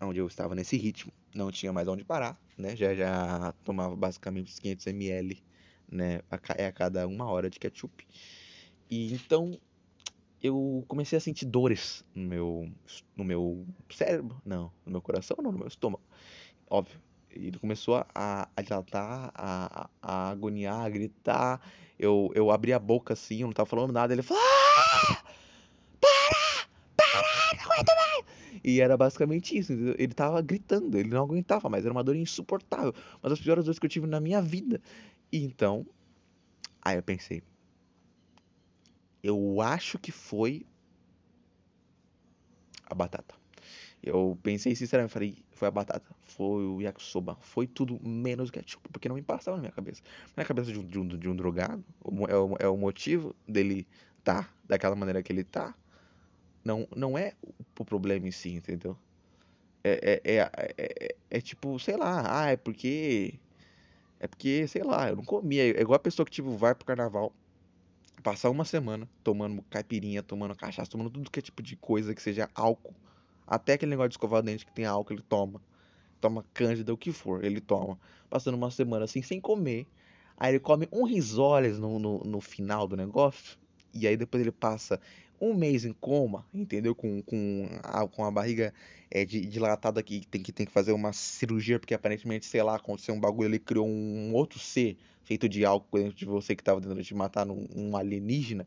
onde 0.01 0.19
eu 0.19 0.27
estava 0.27 0.55
nesse 0.55 0.77
ritmo, 0.77 1.13
não 1.35 1.51
tinha 1.51 1.73
mais 1.73 1.89
onde 1.89 2.05
parar, 2.05 2.41
né? 2.57 2.75
Já 2.77 2.95
já 2.95 3.53
tomava 3.65 3.95
basicamente 3.97 4.61
500 4.61 4.87
ml, 4.89 5.43
né? 5.91 6.21
É 6.57 6.67
a 6.67 6.73
cada 6.73 7.07
uma 7.07 7.27
hora 7.31 7.51
de 7.51 7.59
ketchup. 7.59 8.07
E 8.91 9.13
então 9.13 9.59
eu 10.43 10.85
comecei 10.89 11.19
a 11.19 11.21
sentir 11.21 11.45
dores 11.45 12.05
no 12.15 12.27
meu, 12.27 12.73
no 13.17 13.25
meu 13.25 13.67
cérebro, 13.91 14.41
não, 14.45 14.73
no 14.85 14.93
meu 14.93 15.03
coração, 15.03 15.37
não, 15.43 15.53
no 15.53 15.59
meu 15.59 15.69
estômago, 15.69 16.03
óbvio. 16.69 17.01
Ele 17.31 17.59
começou 17.59 18.05
a, 18.13 18.49
a 18.57 18.63
dilatar, 18.63 19.31
a, 19.35 19.89
a, 20.03 20.31
agoniar, 20.31 20.85
a 20.85 20.89
gritar. 20.89 21.61
Eu, 21.97 22.33
eu 22.35 22.51
abri 22.51 22.73
a 22.73 22.79
boca 22.79 23.13
assim, 23.13 23.43
eu 23.43 23.47
não 23.47 23.53
tava 23.55 23.69
falando 23.69 23.93
nada. 23.93 24.13
Ele 24.13 24.23
falou: 24.23 24.43
ah! 24.43 25.23
Para! 26.01 26.40
E 28.63 28.81
era 28.81 28.97
basicamente 28.97 29.57
isso. 29.57 29.73
Ele 29.73 30.13
tava 30.15 30.41
gritando, 30.43 30.99
ele 30.99 31.09
não 31.09 31.23
aguentava 31.23 31.69
mais. 31.69 31.85
Era 31.85 31.93
uma 31.93 32.05
dor 32.05 32.17
insuportável. 32.17 32.95
Uma 33.23 33.31
das 33.31 33.41
piores 33.41 33.65
dores 33.65 33.79
que 33.79 33.87
eu 33.87 33.91
tive 33.91 34.07
na 34.07 34.21
minha 34.21 34.43
vida. 34.43 34.81
E 35.33 35.43
então, 35.45 35.87
aí 36.83 36.97
eu 36.97 37.03
pensei: 37.03 37.43
eu 39.23 39.61
acho 39.61 39.99
que 39.99 40.13
foi 40.13 40.67
a 42.87 42.95
batata. 42.95 43.35
Eu 44.03 44.39
pensei 44.43 44.75
sinceramente, 44.75 45.13
falei, 45.13 45.37
foi 45.53 45.69
a 45.69 45.71
batata, 45.71 46.11
foi 46.25 46.65
o 46.65 46.81
yakisoba, 46.81 47.37
foi 47.41 47.67
tudo 47.67 48.01
menos 48.03 48.51
ketchup, 48.51 48.89
porque 48.91 49.09
não 49.09 49.17
me 49.17 49.23
passava 49.23 49.59
na 49.59 49.63
minha 49.63 49.73
cabeça. 49.73 50.03
Na 50.35 50.43
cabeça 50.43 50.73
de 50.73 50.79
um, 50.79 50.87
de 50.87 50.99
um, 50.99 51.07
de 51.07 51.29
um 51.29 51.37
drogado, 51.37 51.85
é 52.29 52.37
o, 52.37 52.57
é 52.61 52.69
o 52.69 52.79
motivo 52.79 53.37
dele 53.47 53.87
tá 54.25 54.49
daquela 54.67 54.97
maneira 54.97 55.23
que 55.23 55.31
ele 55.31 55.45
tá, 55.45 55.75
não, 56.65 56.87
não 56.95 57.17
é 57.17 57.35
o 57.79 57.85
problema 57.85 58.29
em 58.29 58.31
si, 58.31 58.51
entendeu? 58.51 58.97
É, 59.83 60.21
é, 60.25 60.37
é, 60.37 60.75
é, 60.77 61.17
é 61.31 61.41
tipo, 61.41 61.79
sei 61.79 61.97
lá, 61.97 62.43
ah, 62.43 62.51
é 62.51 62.57
porque. 62.57 63.35
É 64.19 64.27
porque, 64.29 64.69
sei 64.69 64.83
lá, 64.83 65.09
eu 65.09 65.17
não 65.17 65.25
comia. 65.25 65.65
É 65.65 65.81
igual 65.81 65.97
a 65.97 66.01
pessoa 66.01 66.27
que, 66.27 66.33
tipo, 66.33 66.51
vai 66.57 66.75
pro 66.75 66.85
carnaval, 66.85 67.33
passar 68.23 68.51
uma 68.51 68.67
semana 68.67 69.09
tomando 69.25 69.63
caipirinha, 69.71 70.23
tomando 70.23 70.55
cachaça, 70.55 70.91
tomando 70.91 71.11
tudo 71.11 71.31
que 71.31 71.39
é 71.39 71.43
tipo 71.43 71.63
de 71.63 71.77
coisa 71.77 72.15
que 72.15 72.21
seja 72.21 72.49
álcool. 72.55 72.95
Até 73.47 73.73
aquele 73.75 73.91
negócio 73.91 74.11
de 74.11 74.15
escovar 74.15 74.43
dente 74.43 74.67
que 74.67 74.73
tem 74.73 74.85
álcool, 74.85 75.15
ele 75.15 75.23
toma. 75.23 75.61
Toma 76.21 76.45
cândida, 76.53 76.93
o 76.93 76.99
que 76.99 77.13
for, 77.13 77.43
ele 77.43 77.61
toma. 77.61 77.99
Passando 78.29 78.55
uma 78.55 78.71
semana 78.71 79.05
assim, 79.07 79.23
sem 79.23 79.41
comer. 79.41 79.87
Aí 80.37 80.53
ele 80.53 80.61
come 80.61 80.87
um 80.93 81.05
risoles 81.05 81.79
no, 81.79 81.99
no, 81.99 82.19
no 82.19 82.41
final 82.41 82.87
do 82.87 82.97
negócio. 82.97 83.59
E 83.93 84.07
aí 84.07 84.17
depois 84.17 84.43
ele 84.43 84.53
passa 84.53 85.01
um 85.41 85.55
mês 85.55 85.85
em 85.85 85.93
coma, 85.93 86.47
entendeu? 86.53 86.95
Com, 86.95 87.23
com, 87.23 87.69
a, 87.83 88.07
com 88.07 88.25
a 88.25 88.31
barriga 88.31 88.75
é, 89.11 89.25
dilatada 89.25 90.03
que 90.03 90.27
tem, 90.27 90.43
que 90.43 90.53
tem 90.53 90.67
que 90.67 90.73
fazer 90.73 90.93
uma 90.93 91.13
cirurgia, 91.13 91.79
porque 91.79 91.95
aparentemente, 91.95 92.47
sei 92.47 92.63
lá, 92.63 92.77
aconteceu 92.77 93.15
um 93.15 93.21
bagulho, 93.21 93.49
ele 93.49 93.59
criou 93.59 93.87
um 93.89 94.33
outro 94.35 94.59
ser 94.59 94.97
feito 95.25 95.49
de 95.49 95.65
álcool 95.65 95.99
dentro 95.99 96.15
de 96.15 96.25
você 96.25 96.55
que 96.55 96.63
estava 96.63 96.81
tentando 96.81 97.03
te 97.03 97.15
matar 97.15 97.47
um 97.49 97.97
alienígena. 97.97 98.67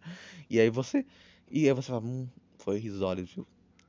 E 0.50 0.60
aí 0.60 0.70
você. 0.70 1.06
E 1.52 1.68
aí 1.68 1.74
você 1.74 1.90
fala, 1.90 2.04
hum, 2.04 2.28
foi 2.58 2.80
risoles, 2.80 3.30
viu? 3.30 3.46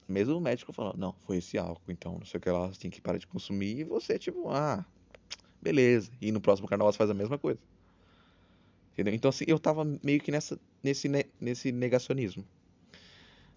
Mesmo 0.07 0.37
o 0.37 0.41
médico 0.41 0.73
falando, 0.73 0.99
não, 0.99 1.15
foi 1.27 1.39
esse 1.39 1.57
álcool, 1.57 1.91
então 1.91 2.19
não 2.19 2.27
sei 2.27 2.37
o 2.39 2.41
que 2.41 2.51
lá, 2.51 2.67
você 2.67 2.79
tem 2.79 2.91
que 2.91 3.01
parar 3.01 3.17
de 3.17 3.27
consumir. 3.27 3.79
E 3.79 3.85
você, 3.85 4.19
tipo, 4.19 4.51
ah, 4.51 4.85
beleza. 5.63 6.11
E 6.21 6.31
no 6.31 6.41
próximo 6.41 6.69
carnaval 6.69 6.93
você 6.93 6.99
faz 6.99 7.09
a 7.09 7.15
mesma 7.15 7.39
coisa. 7.39 7.59
Entendeu? 8.93 9.15
Então, 9.15 9.29
assim, 9.29 9.45
eu 9.49 9.59
tava 9.59 9.85
meio 10.03 10.21
que 10.21 10.31
nessa, 10.31 10.61
nesse, 10.83 11.11
nesse 11.41 11.73
negacionismo. 11.73 12.45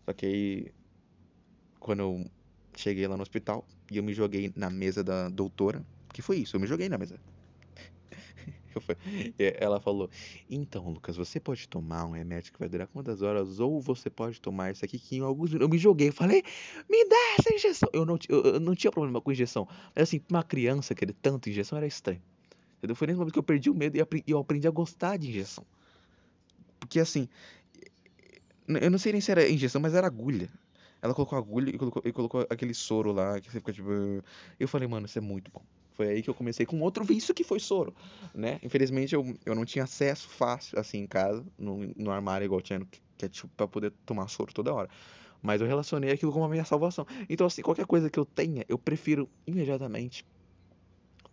Só 0.07 0.13
que 0.13 0.25
aí, 0.25 0.71
quando 1.81 1.99
eu 1.99 2.25
cheguei 2.77 3.05
lá 3.05 3.17
no 3.17 3.23
hospital 3.23 3.67
e 3.91 3.97
eu 3.97 4.03
me 4.03 4.13
joguei 4.13 4.53
na 4.55 4.69
mesa 4.69 5.03
da 5.03 5.27
doutora, 5.27 5.85
que 6.13 6.21
foi 6.21 6.37
isso, 6.37 6.55
eu 6.55 6.61
me 6.61 6.65
joguei 6.65 6.87
na 6.87 6.97
mesa. 6.97 7.19
Ela 9.59 9.81
falou: 9.81 10.09
Então, 10.49 10.89
Lucas, 10.89 11.17
você 11.17 11.41
pode 11.41 11.67
tomar 11.67 12.05
um 12.05 12.11
remédio 12.11 12.53
que 12.53 12.59
vai 12.59 12.69
durar 12.69 12.87
quantas 12.87 13.21
horas? 13.21 13.59
Ou 13.59 13.81
você 13.81 14.09
pode 14.09 14.39
tomar 14.39 14.71
isso 14.71 14.85
aqui 14.85 14.97
que 14.97 15.17
em 15.17 15.19
alguns. 15.19 15.51
Eu 15.51 15.67
me 15.67 15.77
joguei, 15.77 16.09
falei: 16.09 16.41
Me 16.89 17.09
dá 17.09 17.35
essa 17.37 17.53
injeção. 17.53 17.89
Eu 17.91 18.05
não, 18.05 18.17
eu, 18.29 18.43
eu 18.43 18.59
não 18.61 18.75
tinha 18.75 18.91
problema 18.91 19.19
com 19.19 19.29
injeção. 19.29 19.67
Mas 19.93 20.03
assim, 20.03 20.21
uma 20.31 20.41
criança 20.41 20.95
querer 20.95 21.15
tanta 21.21 21.49
injeção 21.49 21.77
era 21.77 21.85
estranho. 21.85 22.21
Entendeu? 22.77 22.95
Foi 22.95 23.07
nesse 23.07 23.17
momento 23.19 23.33
que 23.33 23.39
eu 23.39 23.43
perdi 23.43 23.69
o 23.69 23.75
medo 23.75 23.97
e 23.97 24.31
eu 24.31 24.39
aprendi 24.39 24.69
a 24.69 24.71
gostar 24.71 25.17
de 25.17 25.27
injeção. 25.27 25.65
Porque 26.79 26.99
assim, 27.01 27.27
eu 28.67 28.91
não 28.91 28.97
sei 28.97 29.13
nem 29.13 29.21
se 29.21 29.31
era 29.31 29.49
injeção, 29.49 29.81
mas 29.81 29.93
era 29.93 30.07
agulha. 30.07 30.49
Ela 31.01 31.13
colocou 31.13 31.37
agulha 31.37 31.69
e 31.69 31.77
colocou, 31.77 32.01
e 32.05 32.11
colocou 32.11 32.47
aquele 32.49 32.73
soro 32.73 33.11
lá, 33.11 33.39
que 33.39 33.51
você 33.51 33.59
fica 33.59 33.71
tipo. 33.71 33.91
Eu 34.59 34.67
falei, 34.67 34.87
mano, 34.87 35.05
isso 35.05 35.17
é 35.17 35.21
muito 35.21 35.51
bom. 35.51 35.61
Foi 35.93 36.09
aí 36.09 36.21
que 36.21 36.29
eu 36.29 36.33
comecei 36.33 36.65
com 36.65 36.79
outro 36.81 37.03
vício 37.03 37.33
que 37.33 37.43
foi 37.43 37.59
soro, 37.59 37.93
né? 38.33 38.59
Infelizmente 38.61 39.15
eu, 39.15 39.35
eu 39.45 39.55
não 39.55 39.65
tinha 39.65 39.83
acesso 39.83 40.27
fácil, 40.29 40.77
assim, 40.79 40.99
em 40.99 41.07
casa, 41.07 41.43
no, 41.57 41.91
no 41.95 42.11
armário 42.11 42.45
igual 42.45 42.61
tinha 42.61 42.77
no 42.77 42.87
ketchup 43.17 43.51
pra 43.57 43.67
poder 43.67 43.91
tomar 44.05 44.27
soro 44.27 44.53
toda 44.53 44.73
hora. 44.73 44.89
Mas 45.41 45.59
eu 45.61 45.67
relacionei 45.67 46.11
aquilo 46.11 46.31
com 46.31 46.43
a 46.43 46.49
minha 46.49 46.65
salvação. 46.65 47.05
Então, 47.29 47.47
assim, 47.47 47.61
qualquer 47.61 47.85
coisa 47.85 48.09
que 48.09 48.19
eu 48.19 48.25
tenha, 48.25 48.63
eu 48.67 48.77
prefiro 48.77 49.29
imediatamente 49.45 50.25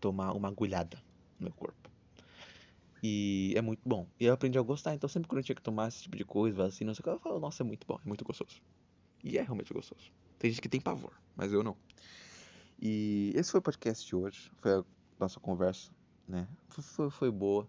tomar 0.01 0.33
uma 0.33 0.49
agulhada 0.49 0.97
no 1.39 1.47
meu 1.47 1.55
corpo. 1.55 1.91
E 3.07 3.53
é 3.55 3.61
muito 3.61 3.83
bom. 3.85 4.09
E 4.19 4.25
eu 4.25 4.33
aprendi 4.33 4.59
a 4.59 4.63
gostar. 4.63 4.95
Então, 4.95 5.07
sempre 5.11 5.29
quando 5.29 5.41
eu 5.41 5.45
tinha 5.45 5.55
que 5.55 5.61
tomar 5.61 5.89
esse 5.89 6.01
tipo 6.01 6.17
de 6.17 6.25
coisa, 6.25 6.57
vacina, 6.57 6.89
não 6.89 6.95
sei 6.95 7.03
o 7.03 7.05
que, 7.05 7.11
eu 7.11 7.19
falo, 7.19 7.39
nossa, 7.39 7.63
é 7.63 7.67
muito 7.67 7.87
bom, 7.87 8.01
é 8.03 8.09
muito 8.09 8.25
gostoso. 8.25 8.63
E 9.23 9.37
é 9.37 9.43
realmente 9.43 9.75
gostoso. 9.75 10.11
Tem 10.39 10.51
gente 10.51 10.63
que 10.63 10.71
tem 10.71 10.81
pavor, 10.81 11.13
mas 11.37 11.53
eu 11.53 11.63
não. 11.63 11.77
E 12.81 13.31
esse 13.35 13.51
foi 13.51 13.59
o 13.61 13.63
podcast 13.63 14.07
de 14.07 14.17
hoje. 14.17 14.51
Foi 14.57 14.79
a 14.79 14.85
nossa 15.21 15.39
conversa, 15.39 15.91
né? 16.27 16.49
Foi, 16.69 17.11
foi 17.11 17.31
boa. 17.31 17.69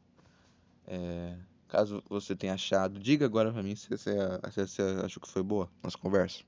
É, 0.87 1.37
caso 1.67 2.01
você 2.07 2.33
tenha 2.33 2.53
achado, 2.53 2.97
diga 2.97 3.25
agora 3.25 3.51
pra 3.51 3.61
mim 3.61 3.75
se 3.75 3.89
você, 3.89 4.15
se 4.53 4.67
você 4.67 4.81
achou 5.03 5.21
que 5.21 5.27
foi 5.27 5.43
boa 5.43 5.69
nossa 5.83 5.97
conversa. 5.97 6.45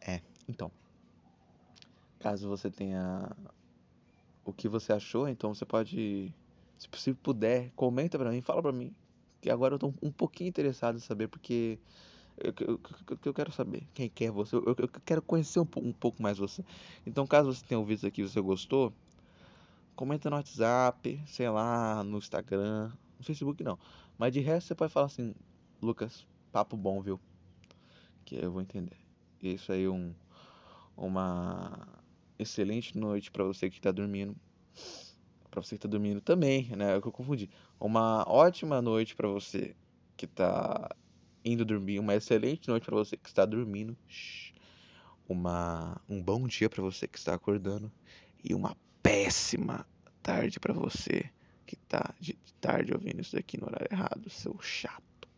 É, 0.00 0.20
então. 0.48 0.70
Caso 2.20 2.48
você 2.48 2.70
tenha 2.70 3.28
o 4.44 4.52
que 4.52 4.68
você 4.68 4.92
achou, 4.92 5.28
então 5.28 5.54
você 5.54 5.64
pode, 5.64 6.32
se 6.78 7.14
puder, 7.14 7.70
comenta 7.76 8.18
pra 8.18 8.30
mim, 8.30 8.40
fala 8.40 8.62
pra 8.62 8.72
mim. 8.72 8.94
Que 9.40 9.50
agora 9.50 9.74
eu 9.74 9.78
tô 9.78 9.92
um 10.02 10.10
pouquinho 10.10 10.48
interessado 10.48 10.96
em 10.96 11.00
saber, 11.00 11.28
porque 11.28 11.78
eu, 12.36 12.52
eu, 12.60 12.80
eu, 13.10 13.18
eu 13.24 13.34
quero 13.34 13.52
saber 13.52 13.86
quem, 13.92 14.08
quer 14.08 14.26
é 14.26 14.30
você, 14.30 14.56
eu, 14.56 14.74
eu 14.78 14.88
quero 15.04 15.22
conhecer 15.22 15.60
um, 15.60 15.66
um, 15.76 15.92
pouco 15.92 16.22
mais 16.22 16.38
você. 16.38 16.64
Então, 17.06 17.26
caso 17.26 17.52
você 17.52 17.64
tenha 17.64 17.78
ouvido 17.78 17.98
isso 17.98 18.06
aqui 18.06 18.22
e 18.22 18.28
você 18.28 18.40
gostou, 18.40 18.92
comenta 19.94 20.30
no 20.30 20.36
WhatsApp, 20.36 21.20
sei 21.26 21.48
lá, 21.48 22.02
no 22.04 22.18
Instagram, 22.18 22.90
no 23.18 23.24
Facebook 23.24 23.62
não. 23.62 23.78
Mas 24.18 24.32
de 24.32 24.40
resto 24.40 24.68
você 24.68 24.74
pode 24.74 24.92
falar 24.92 25.06
assim, 25.06 25.34
Lucas, 25.80 26.26
papo 26.50 26.76
bom, 26.76 27.00
viu? 27.00 27.20
Que 28.24 28.36
eu 28.36 28.52
vou 28.52 28.62
entender. 28.62 28.96
Isso 29.42 29.72
aí 29.72 29.84
é 29.84 29.88
um, 29.88 30.14
uma 30.96 32.01
excelente 32.38 32.96
noite 32.96 33.30
para 33.30 33.44
você 33.44 33.68
que 33.70 33.76
está 33.76 33.90
dormindo. 33.90 34.36
Para 35.50 35.62
você 35.62 35.70
que 35.70 35.78
está 35.78 35.88
dormindo 35.88 36.20
também, 36.20 36.74
né? 36.76 36.92
É 36.92 36.96
o 36.96 37.02
que 37.02 37.08
eu 37.08 37.12
confundi. 37.12 37.50
Uma 37.78 38.24
ótima 38.28 38.80
noite 38.80 39.14
para 39.14 39.28
você 39.28 39.76
que 40.16 40.24
está 40.24 40.88
indo 41.44 41.64
dormir. 41.64 41.98
Uma 41.98 42.14
excelente 42.14 42.68
noite 42.68 42.84
para 42.84 42.96
você 42.96 43.16
que 43.16 43.28
está 43.28 43.44
dormindo. 43.44 43.96
Uma 45.28 46.00
um 46.08 46.22
bom 46.22 46.46
dia 46.46 46.68
para 46.68 46.82
você 46.82 47.06
que 47.06 47.18
está 47.18 47.34
acordando 47.34 47.92
e 48.42 48.54
uma 48.54 48.76
péssima 49.02 49.86
tarde 50.22 50.58
para 50.58 50.72
você 50.72 51.30
que 51.66 51.74
está 51.74 52.14
de 52.20 52.34
tarde 52.60 52.92
ouvindo 52.92 53.20
isso 53.20 53.34
daqui 53.34 53.58
no 53.58 53.66
horário 53.66 53.88
errado, 53.90 54.28
seu 54.30 54.58
chato. 54.60 55.28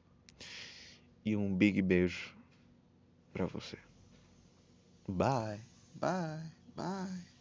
E 1.24 1.37
um 1.37 1.54
big 1.54 1.80
beijo 1.80 2.37
para 3.33 3.46
você. 3.46 3.78
Bye. 5.09 5.61
Bye. 5.94 6.63
Bye. 6.76 7.34